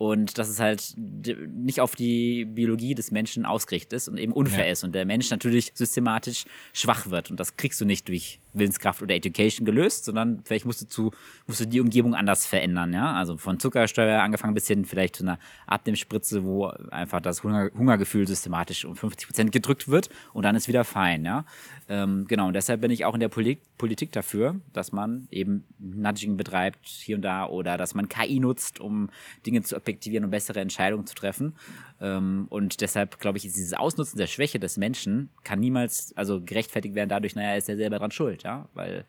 [0.01, 4.65] Und dass es halt nicht auf die Biologie des Menschen ausgerichtet ist und eben unfair
[4.65, 4.71] ja.
[4.71, 7.29] ist und der Mensch natürlich systematisch schwach wird.
[7.29, 11.11] Und das kriegst du nicht durch Willenskraft oder Education gelöst, sondern vielleicht musst du zu,
[11.47, 13.13] musst du die Umgebung anders verändern, ja.
[13.13, 18.27] Also von Zuckersteuer angefangen bis hin vielleicht zu einer Abnehmspritze, wo einfach das Hunger, Hungergefühl
[18.27, 21.45] systematisch um 50 Prozent gedrückt wird und dann ist wieder fein, ja.
[21.89, 25.65] Ähm, genau, und deshalb bin ich auch in der Polit Politik dafür, dass man eben
[25.79, 29.09] Nudging betreibt hier und da oder dass man KI nutzt, um
[29.45, 31.55] Dinge zu objektivieren und bessere Entscheidungen zu treffen.
[31.99, 36.41] Ähm, und deshalb glaube ich, ist dieses Ausnutzen der Schwäche des Menschen kann niemals also
[36.41, 39.05] gerechtfertigt werden dadurch, naja, ist er selber dran schuld, ja, weil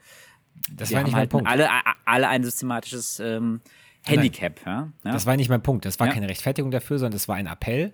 [0.70, 1.48] das war nicht mein halt Punkt.
[1.48, 1.68] Alle,
[2.04, 3.60] alle ein systematisches ähm,
[4.04, 4.92] Handicap, ja?
[5.04, 5.12] ja?
[5.12, 5.84] Das war nicht mein Punkt.
[5.84, 6.12] Das war ja.
[6.12, 7.92] keine Rechtfertigung dafür, sondern das war ein Appell.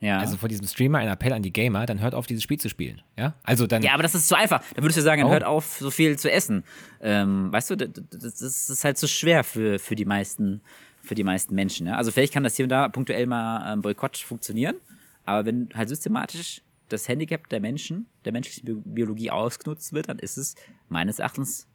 [0.00, 0.18] Ja.
[0.18, 2.70] Also von diesem Streamer ein Appell an die Gamer, dann hört auf, dieses Spiel zu
[2.70, 3.02] spielen.
[3.18, 3.82] Ja, also dann.
[3.82, 4.62] Ja, aber das ist zu einfach.
[4.74, 5.32] Da würdest du sagen, dann oh.
[5.32, 6.64] hört auf, so viel zu essen.
[7.02, 7.90] Ähm, weißt du, das,
[8.38, 10.62] das, ist halt zu so schwer für, für die meisten
[11.02, 11.86] für die meisten Menschen.
[11.86, 11.96] Ja?
[11.96, 14.76] Also vielleicht kann das hier und da punktuell mal ähm, Boykott funktionieren,
[15.24, 16.62] aber wenn halt systematisch
[16.92, 20.54] das Handicap der Menschen, der menschlichen Biologie ausgenutzt wird, dann ist es
[20.88, 21.68] meines Erachtens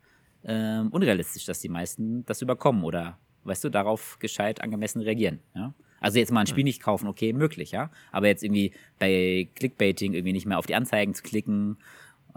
[0.43, 5.39] ähm, unrealistisch, dass die meisten das überkommen oder, weißt du, darauf gescheit angemessen reagieren.
[5.55, 5.73] Ja?
[5.99, 7.89] Also jetzt mal ein Spiel nicht kaufen, okay, möglich, ja.
[8.11, 11.77] Aber jetzt irgendwie bei Clickbaiting irgendwie nicht mehr auf die Anzeigen zu klicken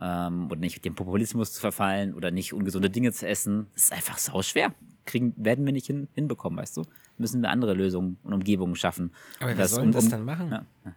[0.00, 3.92] ähm, oder nicht dem Populismus zu verfallen oder nicht ungesunde Dinge zu essen, das ist
[3.92, 4.74] einfach sau schwer
[5.08, 6.82] kriegen, werden wir nicht hin, hinbekommen, weißt du?
[7.16, 9.10] Müssen wir andere Lösungen und Umgebungen schaffen.
[9.40, 10.50] Aber wer soll um, das dann machen?
[10.50, 10.66] Ja.
[10.84, 10.94] Ja,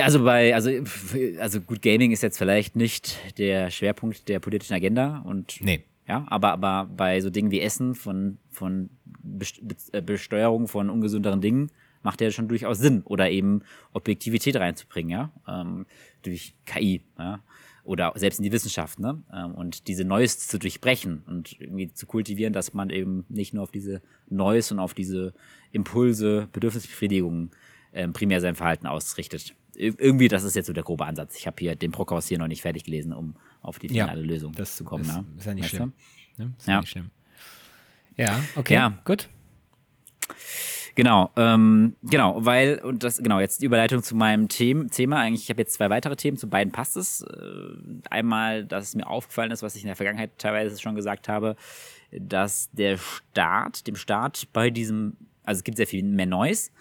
[0.00, 0.70] also bei, also,
[1.38, 5.84] also gut, Gaming ist jetzt vielleicht nicht der Schwerpunkt der politischen Agenda und nee.
[6.08, 8.88] ja, aber, aber bei so Dingen wie Essen von, von
[9.92, 11.70] äh, Besteuerung von ungesünderen Dingen
[12.02, 13.62] macht ja schon durchaus Sinn oder eben
[13.92, 15.86] Objektivität reinzubringen, ja, ähm,
[16.22, 17.40] durch KI, ja
[17.84, 19.22] oder selbst in die Wissenschaft, ne?
[19.32, 23.64] Ähm, und diese Neues zu durchbrechen und irgendwie zu kultivieren, dass man eben nicht nur
[23.64, 25.34] auf diese Neues und auf diese
[25.72, 27.50] Impulse, Bedürfnisbefriedigungen
[27.92, 29.54] ähm, primär sein Verhalten ausrichtet.
[29.74, 31.36] irgendwie, das ist jetzt so der grobe Ansatz.
[31.36, 34.26] Ich habe hier den Brockhaus hier noch nicht fertig gelesen, um auf die finale ja,
[34.26, 35.04] Lösung zu kommen.
[35.04, 35.24] Ist, ne?
[35.38, 35.92] ist ja nicht weißt schlimm.
[36.36, 36.52] Ne?
[36.58, 36.80] Ist ja.
[36.80, 37.10] nicht schlimm.
[38.16, 38.98] Ja, okay, ja.
[39.04, 39.28] gut.
[40.94, 44.88] Genau, ähm, genau, weil, und das, genau, jetzt die Überleitung zu meinem Thema.
[44.88, 45.20] Thema.
[45.20, 47.22] Eigentlich, ich habe jetzt zwei weitere Themen, zu beiden passt es.
[47.22, 51.28] Äh, einmal, dass es mir aufgefallen ist, was ich in der Vergangenheit teilweise schon gesagt
[51.28, 51.56] habe,
[52.10, 56.76] dass der Staat, dem Staat bei diesem, also es gibt sehr viel mehr Noise ähm,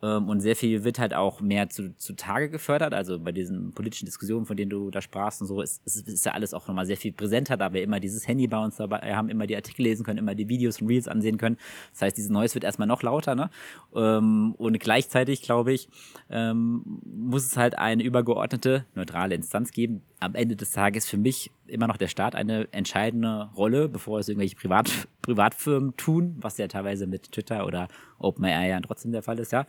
[0.00, 2.92] und sehr viel wird halt auch mehr zu, zu Tage gefördert.
[2.92, 6.26] Also bei diesen politischen Diskussionen, von denen du da sprachst und so, ist, ist, ist
[6.26, 9.14] ja alles auch nochmal sehr viel präsenter, da wir immer dieses Handy bei uns dabei
[9.14, 11.56] haben, immer die Artikel lesen können, immer die Videos und Reels ansehen können.
[11.92, 13.34] Das heißt, dieses Neues wird erstmal noch lauter.
[13.34, 13.50] Ne?
[13.94, 15.88] Ähm, und gleichzeitig, glaube ich,
[16.28, 20.02] ähm, muss es halt eine übergeordnete, neutrale Instanz geben.
[20.18, 24.28] Am Ende des Tages für mich immer noch der Staat eine entscheidende Rolle, bevor es
[24.28, 27.88] irgendwelche Privat, Privatfirmen tun, was ja teilweise mit Twitter oder
[28.18, 29.66] OpenAI ja trotzdem der Fall ist, ja,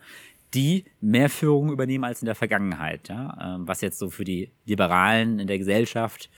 [0.54, 4.50] die mehr Führung übernehmen als in der Vergangenheit, ja, ähm, was jetzt so für die
[4.64, 6.30] Liberalen in der Gesellschaft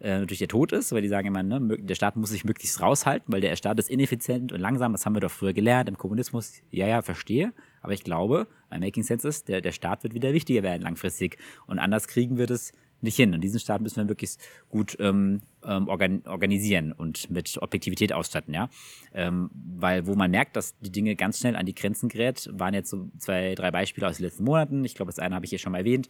[0.00, 2.82] äh, natürlich der Tod ist, weil die sagen immer, ne, der Staat muss sich möglichst
[2.82, 5.96] raushalten, weil der Staat ist ineffizient und langsam, das haben wir doch früher gelernt im
[5.96, 10.14] Kommunismus, ja, ja, verstehe, aber ich glaube, bei Making Sense ist, der, der Staat wird
[10.14, 11.38] wieder wichtiger werden langfristig.
[11.66, 13.34] Und anders kriegen wir das nicht hin.
[13.34, 14.36] Und diesen Staat müssen wir wirklich
[14.68, 18.68] gut ähm, ähm, organ organisieren und mit Objektivität ausstatten, ja.
[19.12, 22.74] Ähm, weil wo man merkt, dass die Dinge ganz schnell an die Grenzen gerät, waren
[22.74, 24.84] jetzt so zwei, drei Beispiele aus den letzten Monaten.
[24.84, 26.08] Ich glaube, das eine habe ich hier schon mal erwähnt.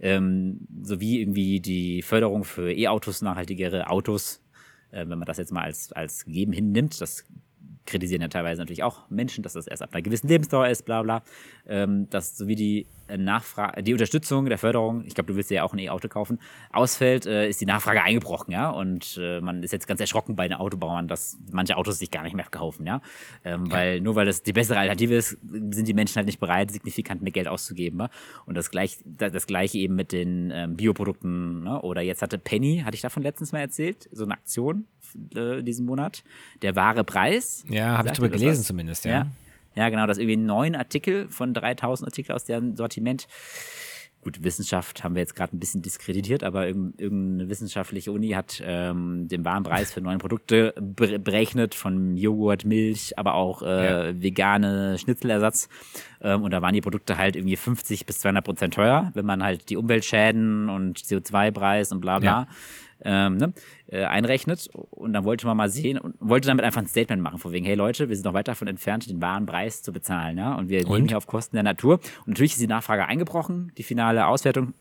[0.00, 4.42] Ähm, sowie irgendwie die Förderung für E-Autos, nachhaltigere Autos,
[4.90, 7.24] äh, wenn man das jetzt mal als, als gegeben hinnimmt, das
[7.88, 11.02] kritisieren ja teilweise natürlich auch Menschen, dass das erst ab einer gewissen Lebensdauer ist, bla
[11.02, 11.22] bla.
[11.66, 15.64] Ähm, dass sowie die äh, Nachfrage, die Unterstützung der Förderung, ich glaube, du willst ja
[15.64, 16.38] auch ein E-Auto kaufen,
[16.70, 18.70] ausfällt, äh, ist die Nachfrage eingebrochen, ja.
[18.70, 22.22] Und äh, man ist jetzt ganz erschrocken bei den Autobauern, dass manche Autos sich gar
[22.22, 23.00] nicht mehr kaufen, ja.
[23.44, 23.72] Ähm, ja.
[23.72, 25.38] Weil nur weil das die bessere Alternative ist,
[25.70, 28.00] sind die Menschen halt nicht bereit, signifikant mehr Geld auszugeben.
[28.00, 28.10] Ja?
[28.46, 31.64] Und das gleich, das gleiche eben mit den ähm, Bioprodukten.
[31.64, 31.80] Ne?
[31.82, 34.86] Oder jetzt hatte Penny, hatte ich davon letztens mal erzählt, so eine Aktion
[35.34, 36.22] äh, diesen Monat.
[36.62, 37.64] Der wahre Preis.
[37.68, 38.66] Ja, habe ich drüber gelesen was?
[38.66, 39.10] zumindest, ja.
[39.10, 39.26] ja.
[39.74, 43.28] Ja, genau, das ist irgendwie neun Artikel von 3000 Artikeln aus deren Sortiment.
[44.24, 49.28] Gut, Wissenschaft haben wir jetzt gerade ein bisschen diskreditiert, aber irgendeine wissenschaftliche Uni hat ähm,
[49.28, 54.20] den Warenpreis für neue Produkte berechnet von Joghurt, Milch, aber auch äh, ja.
[54.20, 55.68] vegane Schnitzelersatz.
[56.20, 59.44] Ähm, und da waren die Produkte halt irgendwie 50 bis 200 Prozent teuer, wenn man
[59.44, 62.28] halt die Umweltschäden und CO2-Preis und bla bla.
[62.28, 62.46] Ja
[63.04, 63.52] ähm, ne,
[63.86, 64.68] äh, einrechnet.
[64.72, 67.64] Und dann wollte man mal sehen und wollte damit einfach ein Statement machen, von wegen,
[67.64, 70.38] hey Leute, wir sind noch weit davon entfernt, den wahren Preis zu bezahlen.
[70.38, 70.54] Ja?
[70.54, 70.94] Und wir und?
[70.94, 71.94] leben hier auf Kosten der Natur.
[71.94, 73.72] Und natürlich ist die Nachfrage eingebrochen.
[73.78, 74.74] Die finale Auswertung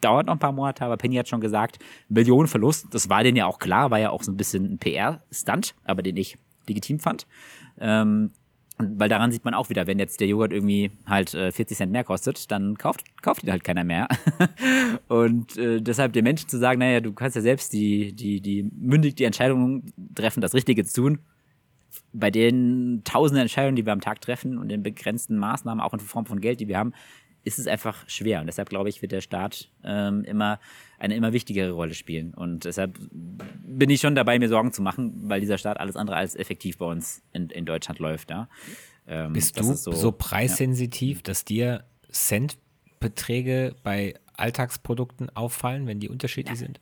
[0.00, 1.78] dauert noch ein paar Monate, aber Penny hat schon gesagt,
[2.08, 2.86] Millionenverlust.
[2.92, 6.02] Das war denen ja auch klar, war ja auch so ein bisschen ein PR-Stunt, aber
[6.02, 7.26] den ich legitim fand.
[7.78, 8.30] Ähm,
[8.78, 11.92] weil daran sieht man auch wieder, wenn jetzt der Joghurt irgendwie halt äh, 40 Cent
[11.92, 14.08] mehr kostet, dann kauft, kauft ihn halt keiner mehr.
[15.08, 18.68] und äh, deshalb den Menschen zu sagen, naja, du kannst ja selbst die, die, die
[18.76, 21.18] mündig die Entscheidung treffen, das Richtige zu tun.
[22.12, 26.00] Bei den tausenden Entscheidungen, die wir am Tag treffen und den begrenzten Maßnahmen, auch in
[26.00, 26.92] Form von Geld, die wir haben,
[27.44, 28.40] ist es einfach schwer.
[28.40, 30.58] Und deshalb glaube ich, wird der Staat ähm, immer
[30.98, 32.34] eine immer wichtigere Rolle spielen.
[32.34, 36.16] Und deshalb bin ich schon dabei, mir Sorgen zu machen, weil dieser Staat alles andere
[36.16, 38.30] als effektiv bei uns in, in Deutschland läuft.
[38.30, 38.48] Ja.
[39.06, 41.22] Ähm, Bist du so, so preissensitiv, ja.
[41.24, 46.66] dass dir Centbeträge bei Alltagsprodukten auffallen, wenn die unterschiedlich ja.
[46.66, 46.80] sind?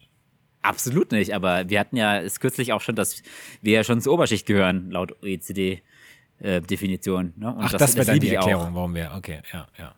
[0.63, 3.21] Absolut nicht, aber wir hatten ja es kürzlich auch schon, dass
[3.63, 7.35] wir ja schon zur Oberschicht gehören, laut OECD-Definition.
[7.37, 7.57] Äh, ne?
[7.59, 9.97] Ach, das, das wäre dann die Erklärung, warum wir, okay, ja, ja.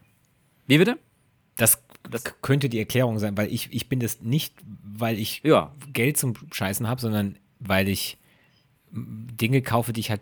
[0.66, 0.98] Wie bitte?
[1.56, 5.72] Das, das könnte die Erklärung sein, weil ich, ich bin das nicht, weil ich ja.
[5.92, 8.18] Geld zum Scheißen habe, sondern weil ich
[8.90, 10.20] Dinge kaufe, die ich halt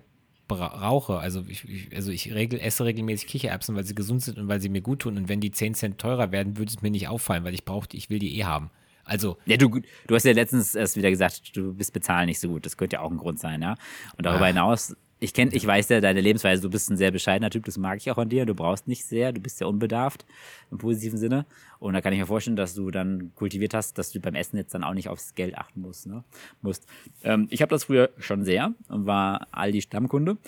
[0.48, 1.18] brauche.
[1.18, 4.60] Also ich, ich, also ich regel, esse regelmäßig Kichererbsen, weil sie gesund sind und weil
[4.60, 5.16] sie mir gut tun.
[5.16, 7.88] Und wenn die 10 Cent teurer werden, würde es mir nicht auffallen, weil ich brauche
[7.92, 8.70] ich will die eh haben.
[9.04, 9.36] Also.
[9.46, 12.66] Ja, du, du hast ja letztens erst wieder gesagt, du bist bezahlen nicht so gut.
[12.66, 13.76] Das könnte ja auch ein Grund sein, ja.
[14.16, 14.48] Und darüber ah.
[14.48, 17.78] hinaus ich kenne, ich weiß ja deine Lebensweise, du bist ein sehr bescheidener Typ, das
[17.78, 18.44] mag ich auch an dir.
[18.44, 20.26] Du brauchst nicht sehr, du bist sehr unbedarft
[20.72, 21.46] im positiven Sinne.
[21.78, 24.56] Und da kann ich mir vorstellen, dass du dann kultiviert hast, dass du beim Essen
[24.56, 26.08] jetzt dann auch nicht aufs Geld achten musst.
[26.08, 26.24] Ne?
[26.60, 26.88] musst.
[27.22, 30.38] Ähm, ich habe das früher schon sehr und war Aldi Stammkunde.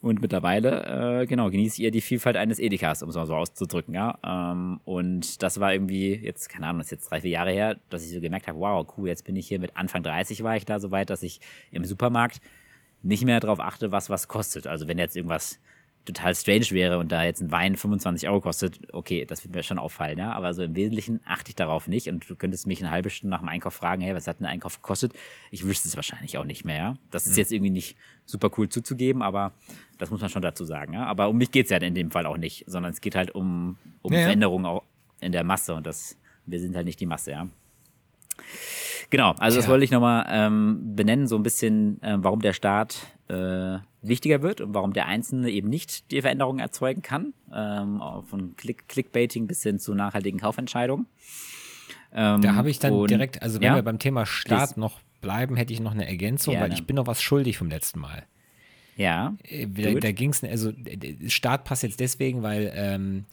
[0.00, 3.94] Und mittlerweile, äh, genau, genieße ihr die Vielfalt eines Edekas, um es mal so auszudrücken,
[3.94, 4.18] ja.
[4.22, 7.78] Ähm, und das war irgendwie jetzt, keine Ahnung, das ist jetzt drei, vier Jahre her,
[7.88, 10.56] dass ich so gemerkt habe, wow, cool, jetzt bin ich hier mit Anfang 30 war
[10.56, 12.40] ich da so weit, dass ich im Supermarkt
[13.04, 14.66] nicht mehr darauf achte, was was kostet.
[14.66, 15.60] Also wenn jetzt irgendwas
[16.04, 19.62] total strange wäre und da jetzt ein Wein 25 Euro kostet, okay, das wird mir
[19.62, 20.32] schon auffallen, ja.
[20.32, 23.30] Aber so im Wesentlichen achte ich darauf nicht und du könntest mich eine halbe Stunde
[23.30, 25.12] nach dem Einkauf fragen, hey, was hat der Einkauf gekostet?
[25.50, 26.96] Ich wüsste es wahrscheinlich auch nicht mehr, ja.
[27.10, 27.38] Das ist mhm.
[27.38, 27.96] jetzt irgendwie nicht
[28.26, 29.52] super cool zuzugeben, aber
[29.98, 31.06] das muss man schon dazu sagen, ja.
[31.06, 33.78] Aber um mich geht's ja in dem Fall auch nicht, sondern es geht halt um,
[34.02, 34.82] um ja, Veränderungen auch
[35.20, 37.48] in der Masse und das, wir sind halt nicht die Masse, ja.
[39.10, 43.06] Genau, also das wollte ich nochmal ähm, benennen, so ein bisschen, äh, warum der Staat
[43.28, 48.56] äh, wichtiger wird und warum der Einzelne eben nicht die Veränderungen erzeugen kann, ähm, von
[48.56, 51.06] Click Clickbaiting bis hin zu nachhaltigen Kaufentscheidungen.
[52.12, 55.56] Ähm, da habe ich dann direkt, also wenn ja, wir beim Thema Staat noch bleiben,
[55.56, 56.68] hätte ich noch eine Ergänzung, Gerne.
[56.68, 58.24] weil ich bin noch was schuldig vom letzten Mal.
[58.96, 59.34] Ja.
[59.42, 60.72] Äh, da, da ging es, also
[61.26, 63.24] Staat passt jetzt deswegen, weil ähm,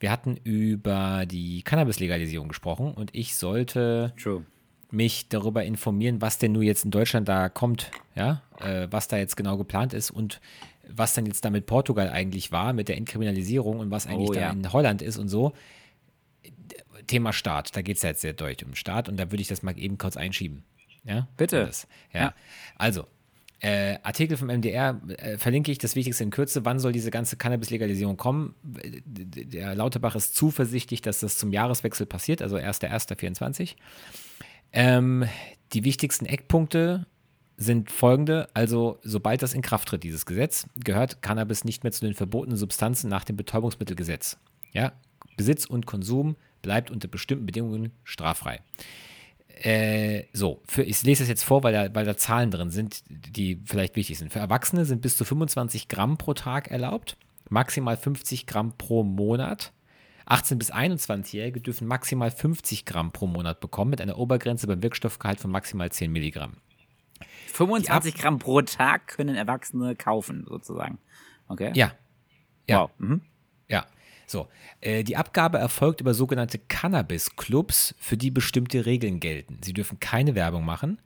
[0.00, 4.44] wir hatten über die Cannabis-Legalisierung gesprochen und ich sollte True
[4.90, 9.16] mich darüber informieren, was denn nun jetzt in Deutschland da kommt, ja, äh, was da
[9.16, 10.40] jetzt genau geplant ist und
[10.88, 14.34] was dann jetzt da mit Portugal eigentlich war, mit der Entkriminalisierung und was eigentlich oh,
[14.34, 14.50] da ja.
[14.50, 15.52] in Holland ist und so.
[17.08, 19.48] Thema Staat, da geht es ja jetzt sehr deutlich um Staat und da würde ich
[19.48, 20.64] das mal eben kurz einschieben.
[21.04, 21.66] Ja, bitte.
[21.66, 22.20] Das, ja.
[22.20, 22.34] ja.
[22.76, 23.06] also,
[23.60, 26.64] äh, Artikel vom MDR äh, verlinke ich, das Wichtigste in Kürze.
[26.64, 28.54] Wann soll diese ganze Cannabis-Legalisierung kommen?
[28.62, 33.76] Der Lauterbach ist zuversichtlich, dass das zum Jahreswechsel passiert, also 1.1.24.
[34.72, 35.24] Ähm,
[35.72, 37.06] die wichtigsten Eckpunkte
[37.56, 38.48] sind folgende.
[38.52, 42.58] Also, sobald das in Kraft tritt, dieses Gesetz, gehört Cannabis nicht mehr zu den verbotenen
[42.58, 44.36] Substanzen nach dem Betäubungsmittelgesetz.
[44.72, 44.92] Ja?
[45.36, 48.60] Besitz und Konsum bleibt unter bestimmten Bedingungen straffrei.
[49.56, 53.02] Äh, so, für, ich lese das jetzt vor, weil da, weil da Zahlen drin sind,
[53.08, 54.30] die vielleicht wichtig sind.
[54.32, 57.16] Für Erwachsene sind bis zu 25 Gramm pro Tag erlaubt,
[57.48, 59.72] maximal 50 Gramm pro Monat.
[60.26, 65.40] 18- bis 21-Jährige dürfen maximal 50 Gramm pro Monat bekommen, mit einer Obergrenze beim Wirkstoffgehalt
[65.40, 66.56] von maximal 10 Milligramm.
[67.52, 70.98] 25 Gramm pro Tag können Erwachsene kaufen, sozusagen.
[71.48, 71.70] Okay.
[71.74, 71.92] Ja.
[72.68, 72.82] Ja.
[72.82, 72.90] Wow.
[72.98, 73.20] Mhm.
[74.26, 74.48] So.
[74.80, 79.58] Äh, die Abgabe erfolgt über sogenannte Cannabis-Clubs, für die bestimmte Regeln gelten.
[79.62, 81.00] Sie dürfen keine Werbung machen.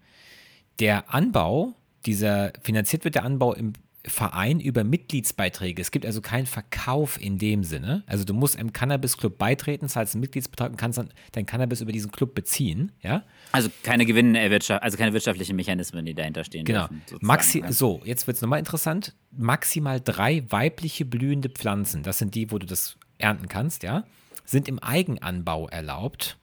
[0.78, 1.74] Der Anbau,
[2.06, 3.74] dieser finanziert wird der Anbau im
[4.06, 5.82] Verein über Mitgliedsbeiträge.
[5.82, 8.02] Es gibt also keinen Verkauf in dem Sinne.
[8.06, 11.92] Also du musst einem Cannabis-Club beitreten, zahlst einen Mitgliedsbetrag und kannst dann dein Cannabis über
[11.92, 12.92] diesen Club beziehen.
[13.02, 13.24] Ja?
[13.52, 16.64] Also keine Gewinnerwirtschaft, also keine wirtschaftlichen Mechanismen, die dahinter stehen.
[16.64, 16.88] Genau.
[17.10, 17.26] Dürfen.
[17.26, 19.14] Maxi so, jetzt wird es nochmal interessant.
[19.36, 24.04] Maximal drei weibliche blühende Pflanzen, das sind die, wo du das ernten kannst, ja,
[24.44, 26.36] sind im Eigenanbau erlaubt,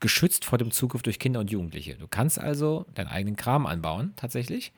[0.00, 1.94] geschützt vor dem Zugriff durch Kinder und Jugendliche.
[1.94, 4.72] Du kannst also deinen eigenen Kram anbauen, tatsächlich.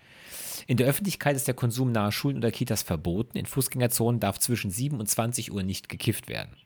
[0.66, 3.36] In der Öffentlichkeit ist der Konsum nahe Schulen oder Kitas verboten.
[3.38, 6.56] In Fußgängerzonen darf zwischen 7 und 20 Uhr nicht gekifft werden.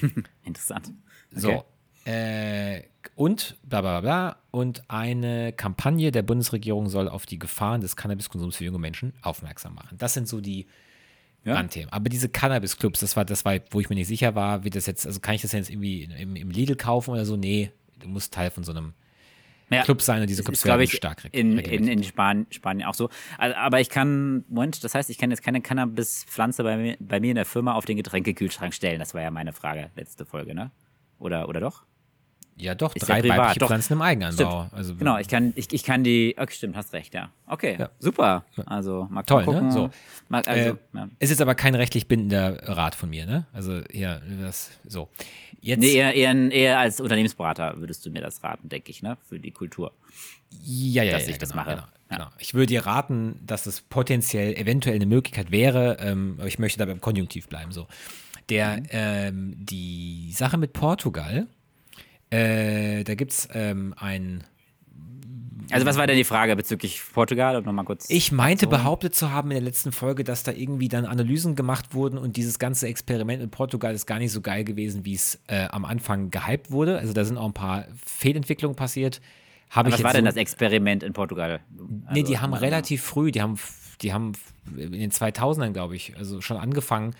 [0.44, 0.92] Interessant.
[1.30, 1.64] So.
[2.04, 2.82] Äh,
[3.14, 4.36] und bla bla bla.
[4.50, 9.74] Und eine Kampagne der Bundesregierung soll auf die Gefahren des Cannabiskonsums für junge Menschen aufmerksam
[9.74, 9.98] machen.
[9.98, 10.66] Das sind so die
[11.44, 11.64] Ja.
[11.90, 14.86] Aber diese Cannabis-Clubs, das war, das war, wo ich mir nicht sicher war, wie das
[14.86, 17.36] jetzt, also kann ich das jetzt irgendwie im, im Lidl kaufen oder so?
[17.36, 18.94] Nee, du musst Teil von so einem
[19.70, 19.82] Ja.
[19.82, 22.94] Club sein und diese Clubs ist, werden ich, stark in, in, in Spanien, Spanien auch
[22.94, 23.08] so.
[23.38, 27.18] Also, aber ich kann, Moment, das heißt, ich kann jetzt keine Cannabis-Pflanze bei mir, bei
[27.18, 29.00] mir in der Firma auf den Getränkekühlschrank stellen.
[29.00, 30.70] Das war ja meine Frage, letzte Folge, ne?
[31.18, 31.84] Oder, oder doch?
[32.56, 33.66] Ja, doch, Ist drei ja privat, weibliche doch.
[33.68, 34.68] Pflanzen im Eigenanbau.
[34.72, 37.30] Also, Genau, ich kann, ich, ich kann die, okay, stimmt, hast recht, ja.
[37.46, 37.90] Okay, Ja.
[37.98, 38.44] super.
[38.66, 39.66] Also, mal Toll, gucken.
[39.68, 39.72] ne?
[39.72, 39.90] So.
[40.28, 41.08] Mal, also, Äh, ja.
[41.18, 43.46] Es ist aber kein rechtlich bindender Rat von mir, ne?
[43.52, 45.08] Also, ja, das, so.
[45.60, 49.16] Jetzt, Nee, eher, eher, eher als Unternehmensberater würdest du mir das raten, denke ich, ne?
[49.28, 49.92] Für die Kultur.
[50.62, 51.74] Ja, ja, dass ja, ich das genau, mache.
[52.08, 52.30] Genau, genau.
[52.38, 56.78] Ich würde dir raten, dass es potenziell eventuell eine Möglichkeit wäre, ähm, aber ich möchte
[56.78, 57.72] da beim Konjunktiv bleiben.
[57.72, 57.86] So.
[58.50, 58.86] Der, Mhm.
[58.90, 61.46] ähm, die Sache mit Portugal,
[62.32, 64.44] äh, da gibt es ähm, ein.
[65.70, 67.56] Also, was war denn die Frage bezüglich Portugal?
[67.56, 68.10] Um nochmal kurz.
[68.10, 71.94] Ich meinte behauptet zu haben in der letzten Folge, dass da irgendwie dann Analysen gemacht
[71.94, 75.40] wurden und dieses ganze Experiment in Portugal ist gar nicht so geil gewesen, wie es
[75.46, 76.98] äh, am Anfang gehypt wurde.
[76.98, 79.20] Also da sind auch ein paar Fehlentwicklungen passiert.
[79.70, 81.60] Ich was war denn so- das Experiment in Portugal?
[81.70, 83.56] Nee, Also, die haben mal- relativ früh, die haben,
[84.02, 84.32] die haben
[84.76, 87.14] in den 2000ern, glaube ich, also schon angefangen,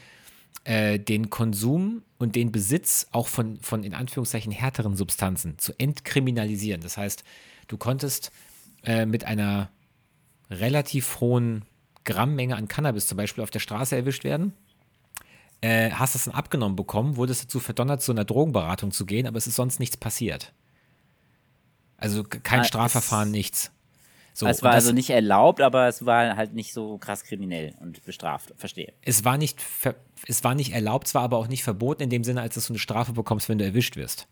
[0.64, 6.80] äh, den Konsum und den Besitz auch von, von in Anführungszeichen härteren Substanzen zu entkriminalisieren.
[6.80, 7.24] Das heißt,
[7.68, 8.30] du konntest
[8.84, 9.70] äh, mit einer
[10.50, 11.64] relativ hohen
[12.04, 14.52] Grammmenge an Cannabis zum Beispiel auf der Straße erwischt werden.
[15.60, 19.38] Äh, hast das dann abgenommen bekommen, wurdest dazu verdonnert, zu einer Drogenberatung zu gehen, aber
[19.38, 20.52] es ist sonst nichts passiert.
[21.96, 23.71] Also kein Ah, Strafverfahren, nichts.
[24.34, 27.74] So, es war das- also nicht erlaubt, aber es war halt nicht so krass kriminell
[27.80, 28.52] und bestraft.
[28.56, 28.92] Verstehe.
[29.02, 29.60] es war nicht
[30.26, 32.72] es war nicht erlaubt, zwar aber auch nicht verboten in dem Sinne, als dass du
[32.72, 34.28] eine Strafe bekommst, wenn du erwischt wirst.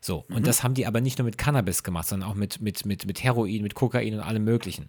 [0.00, 0.36] So, Mhm.
[0.36, 3.06] und das haben die aber nicht nur mit Cannabis gemacht, sondern auch mit, mit, mit,
[3.06, 4.88] mit Heroin, mit Kokain und allem möglichen.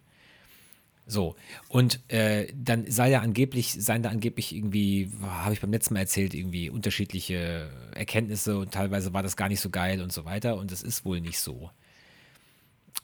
[1.10, 1.36] So,
[1.70, 6.02] und äh, dann sei ja angeblich, seien da angeblich irgendwie, habe ich beim letzten Mal
[6.02, 10.58] erzählt, irgendwie unterschiedliche Erkenntnisse und teilweise war das gar nicht so geil und so weiter
[10.58, 11.72] und es ist wohl nicht so.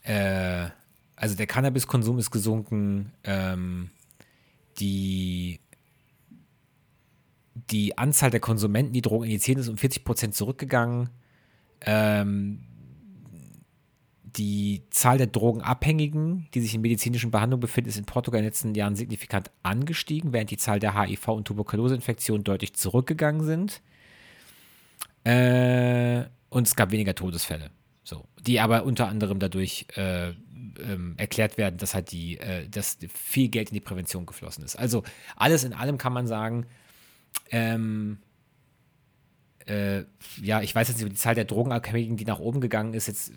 [0.02, 0.68] Äh,
[1.24, 3.88] also der Cannabiskonsum ist gesunken, ähm,
[4.78, 5.58] die
[7.70, 11.08] die Anzahl der Konsumenten, die Drogen injizieren, ist um 40 Prozent zurückgegangen.
[11.80, 12.60] Ähm,
[14.22, 18.48] die Zahl der Drogenabhängigen, die sich in medizinischen Behandlungen befinden, ist in Portugal in den
[18.48, 23.80] letzten Jahren signifikant angestiegen, während die Zahl der HIV- und Tuberkuloseinfektionen deutlich zurückgegangen sind.
[25.24, 27.70] Äh, und es gab weniger Todesfälle.
[28.02, 30.34] So, die aber unter anderem dadurch äh,
[30.80, 34.76] ähm, erklärt werden, dass halt die, äh, dass viel Geld in die Prävention geflossen ist.
[34.76, 35.02] Also
[35.36, 36.66] alles in allem kann man sagen,
[37.50, 38.18] ähm,
[39.66, 40.04] äh,
[40.42, 43.32] ja, ich weiß jetzt nicht, die Zahl der Drogenabhängigen, die nach oben gegangen ist, jetzt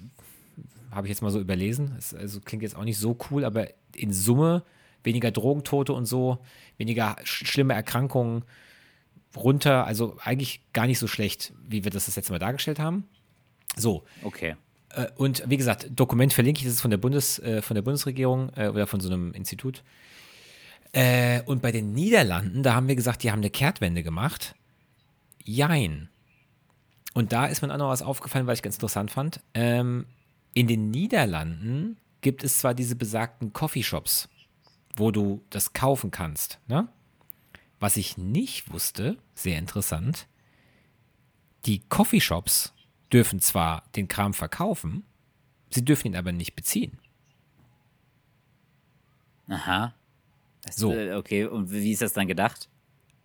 [0.92, 1.94] habe ich jetzt mal so überlesen.
[1.96, 4.64] Das, also klingt jetzt auch nicht so cool, aber in Summe
[5.04, 6.40] weniger Drogentote und so,
[6.78, 8.44] weniger sch schlimme Erkrankungen
[9.36, 9.86] runter.
[9.86, 13.08] Also eigentlich gar nicht so schlecht, wie wir das das letzte Mal dargestellt haben.
[13.76, 14.56] So, Okay.
[14.90, 17.82] Äh, und wie gesagt, Dokument verlinke ich, das ist von der, Bundes, äh, von der
[17.82, 19.84] Bundesregierung äh, oder von so einem Institut.
[21.46, 24.56] Und bei den Niederlanden, da haben wir gesagt, die haben eine Kehrtwende gemacht.
[25.44, 26.10] Jein.
[27.14, 29.42] Und da ist mir auch noch was aufgefallen, was ich ganz interessant fand.
[29.54, 30.08] Ähm,
[30.54, 34.30] in den Niederlanden gibt es zwar diese besagten Coffeeshops,
[34.96, 36.60] wo du das kaufen kannst.
[36.68, 36.88] Ne?
[37.80, 40.28] Was ich nicht wusste, sehr interessant,
[41.66, 42.74] die Coffeeshops
[43.12, 45.04] dürfen zwar den Kram verkaufen,
[45.70, 47.00] sie dürfen ihn aber nicht beziehen.
[49.50, 49.94] Aha.
[50.64, 50.94] Das, So.
[50.94, 52.70] Äh, okay, und wie ist das dann gedacht?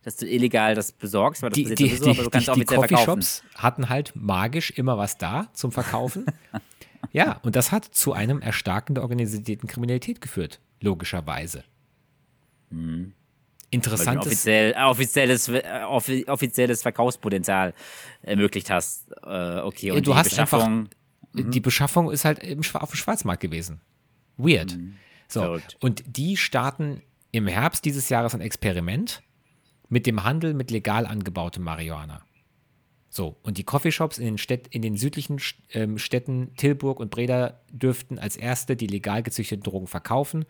[0.03, 2.53] Dass du illegal das besorgst, weil das Die, die, sowieso, die, aber du kannst die,
[2.53, 3.07] die offiziell verkaufen.
[3.07, 6.27] Coffeeshops hatten halt magisch immer was da zum Verkaufen.
[7.11, 11.65] Ja, und das hat zu einem Erstarken der organisierten Kriminalität geführt, logischerweise.
[12.71, 13.13] Mhm.
[13.73, 14.27] Interessantes.
[14.27, 15.51] Offiziell, offizielles,
[16.27, 17.73] offizielles Verkaufspotenzial
[18.21, 19.11] ermöglicht hast.
[19.25, 20.61] Äh, okay, und du die hast Beschaffung.
[20.61, 20.89] einfach,
[21.33, 23.81] die Beschaffung ist halt im, auf dem Schwarzmarkt gewesen.
[24.37, 24.79] Weird.
[25.27, 25.41] So.
[25.41, 25.79] Verrückt.
[25.81, 27.01] Und die starten
[27.31, 29.23] im Herbst dieses Jahres ein Experiment
[29.89, 32.23] mit dem Handel mit legal angebautem Marihuana.
[33.09, 35.39] So, und die Coffeeshops in den, Städt, in den südlichen
[35.73, 40.45] ähm, Städten Tilburg und Breda dürften als erste die legal gezüchteten Drogen verkaufen.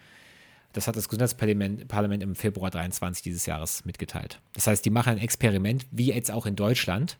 [0.72, 4.40] Das hat das Gesundheitsparlament Parlament im Februar 23 dieses Jahres mitgeteilt.
[4.54, 7.18] Das heißt, die machen ein Experiment, wie jetzt auch in Deutschland.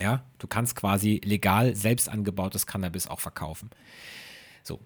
[0.00, 3.70] Ja, du kannst quasi legal selbst angebautes Cannabis auch verkaufen.
[4.62, 4.80] So.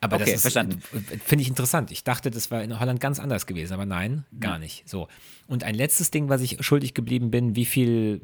[0.00, 1.92] Aber Okay, das finde ich interessant.
[1.92, 4.88] Ich dachte, das war in Holland ganz anders gewesen, aber nein, gar nicht.
[4.88, 5.06] So.
[5.46, 8.20] Und ein letztes Ding, was ich schuldig geblieben bin, wie viel,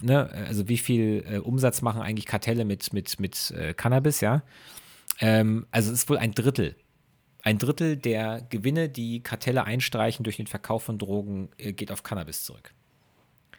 [0.00, 4.44] ne, also wie viel äh, Umsatz machen eigentlich Kartelle mit, mit, mit äh, Cannabis, ja?
[5.20, 6.74] Ähm, also es ist wohl ein Drittel.
[7.44, 12.02] Ein Drittel der Gewinne, die Kartelle einstreichen durch den Verkauf von Drogen, äh, geht auf
[12.02, 12.72] Cannabis zurück.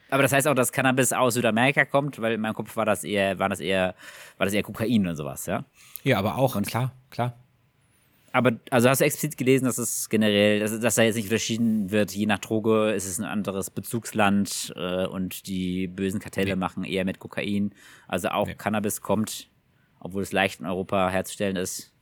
[0.09, 3.03] Aber das heißt auch, dass Cannabis aus Südamerika kommt, weil in meinem Kopf war das
[3.03, 3.95] eher, war das eher,
[4.37, 5.65] war das eher Kokain und sowas, ja?
[6.03, 7.35] Ja, aber auch, klar, klar.
[8.31, 11.91] Aber also hast du explizit gelesen, dass es generell, dass, dass da jetzt nicht unterschieden
[11.91, 16.83] wird, je nach Droge ist es ein anderes Bezugsland äh, und die bösen Kartelle machen
[16.83, 17.73] eher mit Kokain.
[18.07, 18.55] Also auch Nee.
[18.55, 19.49] Cannabis kommt,
[19.99, 21.93] obwohl es leicht in Europa herzustellen ist,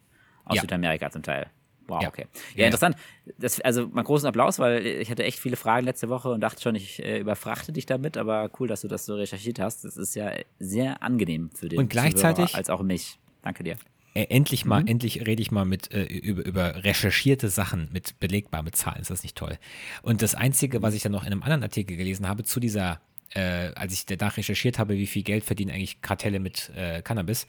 [0.45, 0.61] aus Ja.
[0.61, 1.51] Südamerika zum Teil.
[1.87, 2.07] Wow, Ja.
[2.09, 2.25] okay.
[2.55, 2.95] Ja, Ja, interessant.
[3.37, 6.61] Das, also mal großen Applaus, weil ich hatte echt viele Fragen letzte Woche und dachte
[6.61, 9.83] schon, ich äh, überfrachte dich damit, aber cool, dass du das so recherchiert hast.
[9.83, 13.19] Das ist ja sehr angenehm für den Und gleichzeitig- Zuhörer als auch mich.
[13.41, 13.75] Danke dir.
[14.15, 14.69] Äh, endlich Mhm.
[14.69, 19.01] mal, endlich rede ich mal mit äh, über, über recherchierte Sachen, mit belegbar, mit Zahlen.
[19.01, 19.57] Ist das nicht toll?
[20.03, 23.01] Und das Einzige, was ich dann noch in einem anderen Artikel gelesen habe, zu dieser,
[23.33, 27.47] äh, als ich danach recherchiert habe, wie viel Geld verdienen eigentlich Kartelle mit äh, Cannabis,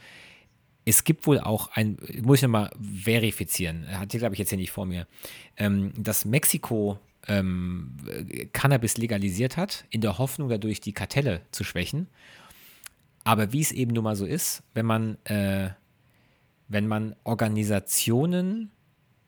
[0.84, 4.58] es gibt wohl auch ein, muss ich nochmal verifizieren, hat hier glaube ich jetzt hier
[4.58, 5.06] nicht vor mir,
[5.56, 11.64] ähm, dass Mexiko ähm, äh, Cannabis legalisiert hat, in der Hoffnung dadurch die Kartelle zu
[11.64, 12.08] schwächen.
[13.24, 15.70] Aber wie es eben nun mal so ist, wenn man, äh,
[16.68, 18.70] wenn man Organisationen,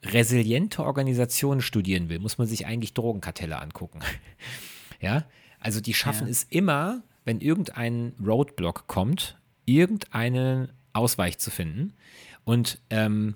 [0.05, 4.01] resiliente Organisationen studieren will, muss man sich eigentlich Drogenkartelle angucken.
[5.01, 5.25] ja,
[5.59, 6.31] also die schaffen Ja.
[6.31, 11.94] es immer, wenn irgendein Roadblock kommt, irgendeinen Ausweich zu finden.
[12.44, 13.34] Und ähm,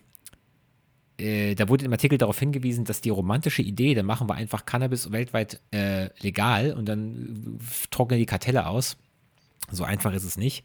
[1.20, 4.64] äh, da wurde im Artikel darauf hingewiesen, dass die romantische Idee, dann machen wir einfach
[4.64, 8.96] Cannabis weltweit äh, legal und dann äh, trocknen die Kartelle aus.
[9.70, 10.64] So einfach ist es nicht,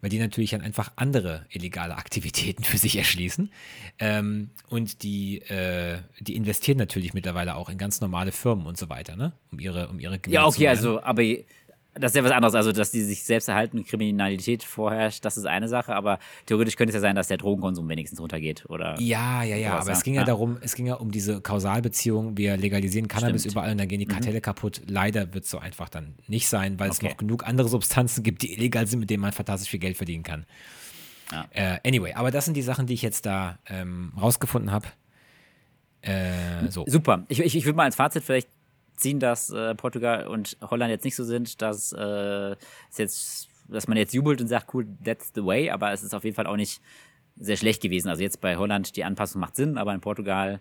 [0.00, 3.52] weil die natürlich dann einfach andere illegale Aktivitäten für sich erschließen.
[3.98, 8.88] Ähm, und die, äh, die investieren natürlich mittlerweile auch in ganz normale Firmen und so
[8.88, 9.32] weiter, ne?
[9.52, 11.22] Um ihre, um ihre Gewinne Ja, okay, also, aber
[11.94, 12.54] das ist ja was anderes.
[12.54, 16.90] Also, dass die sich selbst erhalten, Kriminalität vorherrscht, das ist eine Sache, aber theoretisch könnte
[16.90, 18.98] es ja sein, dass der Drogenkonsum wenigstens runtergeht, oder?
[19.00, 19.96] Ja, ja, ja, sowas, aber ja.
[19.96, 20.26] es ging ja, Ja.
[20.26, 23.54] darum, es ging ja um diese Kausalbeziehung, wir legalisieren Cannabis Stimmt.
[23.54, 24.82] überall und dann gehen die Kartelle kaputt.
[24.86, 27.08] Leider wird es so einfach dann nicht sein, weil es Okay.
[27.08, 30.22] noch genug andere Substanzen gibt, die illegal sind, mit denen man fantastisch viel Geld verdienen
[30.22, 30.46] kann.
[31.32, 31.46] Ja.
[31.52, 34.86] Äh, anyway, aber das sind die Sachen, die ich jetzt da ähm, rausgefunden habe.
[36.02, 36.84] Äh, so.
[36.86, 37.24] Super.
[37.28, 38.48] Ich, ich, ich würde mal als Fazit vielleicht
[39.00, 42.56] ziehen, dass äh, Portugal und Holland jetzt nicht so sind, dass äh,
[42.90, 46.14] es jetzt, dass man jetzt jubelt und sagt, cool, that's the way, aber es ist
[46.14, 46.80] auf jeden Fall auch nicht
[47.36, 48.08] sehr schlecht gewesen.
[48.08, 50.60] Also jetzt bei Holland, die Anpassung macht Sinn, aber in Portugal,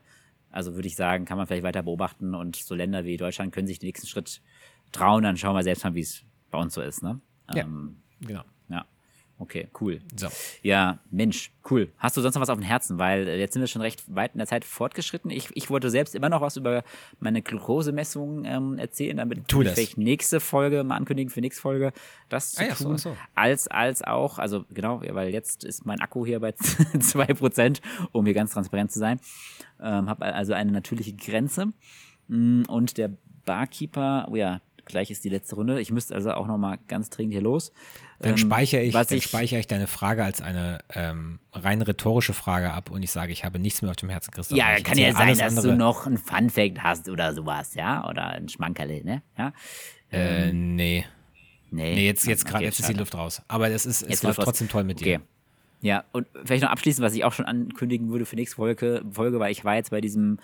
[0.52, 3.68] also würde ich sagen, kann man vielleicht weiter beobachten und so Länder wie Deutschland können
[3.68, 4.42] sich den nächsten Schritt
[4.92, 7.20] trauen, dann schauen wir selbst mal, wie es bei uns so ist, ne?
[7.54, 7.64] Ja.
[7.64, 8.44] Ähm, Genau.
[8.70, 8.86] ja.
[9.38, 10.02] Okay, cool.
[10.18, 10.28] So.
[10.64, 11.89] Ja, Mensch, cool.
[11.97, 12.97] Hast du sonst noch was auf dem Herzen?
[12.97, 15.32] Weil äh, jetzt sind wir schon recht weit in der Zeit fortgeschritten.
[15.32, 16.84] Ich, ich wollte selbst immer noch was über
[17.20, 19.74] meine Glukosemessung ähm, erzählen, damit Tu das.
[19.74, 21.91] vielleicht nächste Folge mal ankündigen für nächste Folge
[22.30, 22.97] das zu Ah ja, so, tun.
[22.97, 23.15] so.
[23.36, 28.34] Als, als auch, also genau, weil jetzt ist mein Akku hier bei 2%, um hier
[28.34, 29.20] ganz transparent zu sein.
[29.82, 31.67] Ähm, Habe also eine natürliche Grenze.
[32.28, 33.11] Mm, Und der
[33.45, 35.80] Barkeeper, oh ja, gleich ist die letzte Runde.
[35.80, 37.72] Ich müsste also auch noch mal ganz dringend hier los.
[38.20, 42.34] Dann Ähm, speichere ich, dann ich- speichere ich deine Frage als eine ähm, rein rhetorische
[42.34, 44.58] Frage ab und ich sage, ich habe nichts mehr auf dem Herzen, Christoph.
[44.58, 45.68] Ja, kann ja sein, dass andere.
[45.70, 48.06] du noch ein Fun-Fact hast oder sowas, ja?
[48.10, 49.22] Oder ein Schmankerle, ne?
[49.38, 49.54] Ja?
[50.12, 51.06] Äh, nee.
[51.72, 51.94] Nee.
[51.96, 52.94] Nee, jetzt, jetzt gerade, Okay, jetzt ist die.
[52.94, 53.42] Luft raus.
[53.48, 54.36] Aber das ist, es Jetzt raus.
[54.44, 55.22] trotzdem toll mit dir.
[55.82, 59.39] Ja, und vielleicht noch abschließend, was ich auch schon ankündigen würde für nächste Folge, Folge
[59.39, 60.38] weil ich war jetzt bei diesem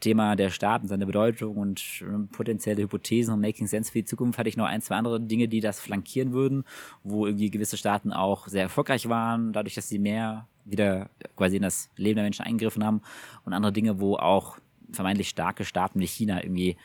[0.00, 4.04] Thema der Staat und seine Bedeutung und äh, potenzielle Hypothesen und Making Sense für die
[4.04, 6.64] Zukunft, hatte ich noch ein, zwei andere Dinge, die das flankieren würden,
[7.04, 11.62] wo irgendwie gewisse Staaten auch sehr erfolgreich waren, dadurch, dass sie mehr wieder quasi in
[11.62, 13.00] das Leben der Menschen eingegriffen haben
[13.44, 14.58] und andere Dinge, wo auch
[14.92, 16.76] vermeintlich starke Staaten wie China irgendwie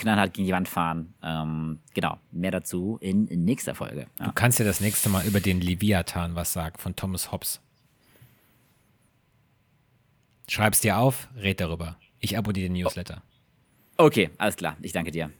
[0.00, 1.14] knallhart gegen die Wand fahren.
[1.22, 4.06] Ähm, genau, mehr dazu in, in nächster Folge.
[4.18, 4.26] Ja.
[4.26, 7.60] Du kannst ja das nächste Mal über den Leviathan was sagen von Thomas Hobbes.
[10.48, 11.96] Schreib's dir auf, red darüber.
[12.18, 13.22] Ich abonniere den Newsletter.
[13.96, 14.06] Oh.
[14.06, 14.76] Okay, alles klar.
[14.82, 15.30] Ich danke dir.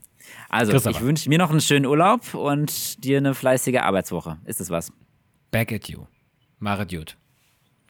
[0.48, 4.38] Also, ich wünsche mir noch einen schönen Urlaub und dir eine fleißige Arbeitswoche.
[4.44, 4.92] Ist es was?
[5.50, 6.04] Back at you.
[6.58, 7.16] Mach es gut.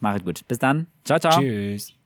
[0.00, 0.46] Mach es gut.
[0.48, 0.86] Bis dann.
[1.04, 1.40] Ciao, ciao.
[1.40, 1.99] Tschüss.